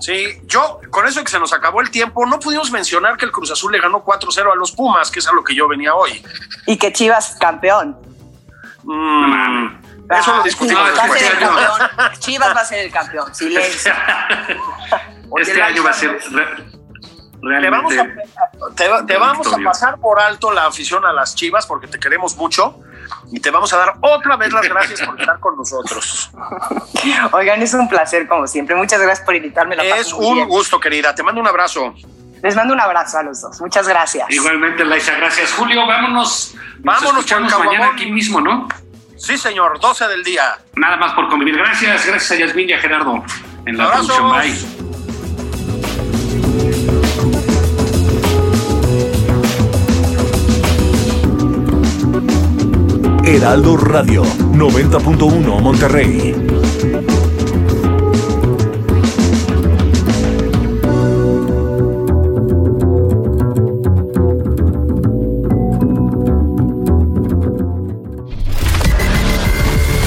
[0.00, 3.24] Sí, yo con eso de que se nos acabó el tiempo, no pudimos mencionar que
[3.24, 5.66] el Cruz Azul le ganó 4-0 a los Pumas, que es a lo que yo
[5.66, 6.22] venía hoy.
[6.66, 7.96] Y que Chivas campeón.
[8.82, 9.66] Mm,
[10.10, 11.20] eso lo Ah, discutimos Chivas va a después.
[11.22, 12.18] ser el campeón.
[12.18, 13.34] Chivas va a ser el campeón.
[13.34, 13.92] Silencio.
[15.30, 16.20] Oye, este año va a ser
[17.60, 18.04] Te vamos, a,
[18.74, 19.64] te, te vamos a Victoria.
[19.66, 22.80] pasar por alto la afición a las Chivas porque te queremos mucho
[23.32, 26.30] y te vamos a dar otra vez las gracias por estar con nosotros.
[27.32, 28.74] Oigan, es un placer como siempre.
[28.76, 29.76] Muchas gracias por invitarme.
[29.76, 30.48] La Es un bien.
[30.48, 31.14] gusto, querida.
[31.14, 31.94] Te mando un abrazo.
[32.42, 33.60] Les mando un abrazo a los dos.
[33.60, 34.30] Muchas gracias.
[34.30, 35.52] Igualmente, Laisa, gracias.
[35.52, 36.54] Julio, vámonos.
[36.82, 38.68] Nos Vámonos, mañana aquí mismo, ¿no?
[39.16, 40.58] Sí, señor, 12 del día.
[40.74, 41.56] Nada más por convivir.
[41.56, 43.24] Gracias, gracias a Yasmín y a Gerardo
[43.64, 44.18] en la Abrazos.
[44.30, 44.83] Bye.
[53.34, 56.36] Heraldo Radio 90.1 Monterrey.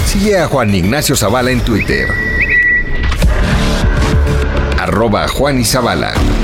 [0.05, 2.07] Sigue a Juan Ignacio Zavala en Twitter.
[4.79, 6.36] Arroba Juan y.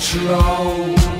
[0.00, 1.19] control.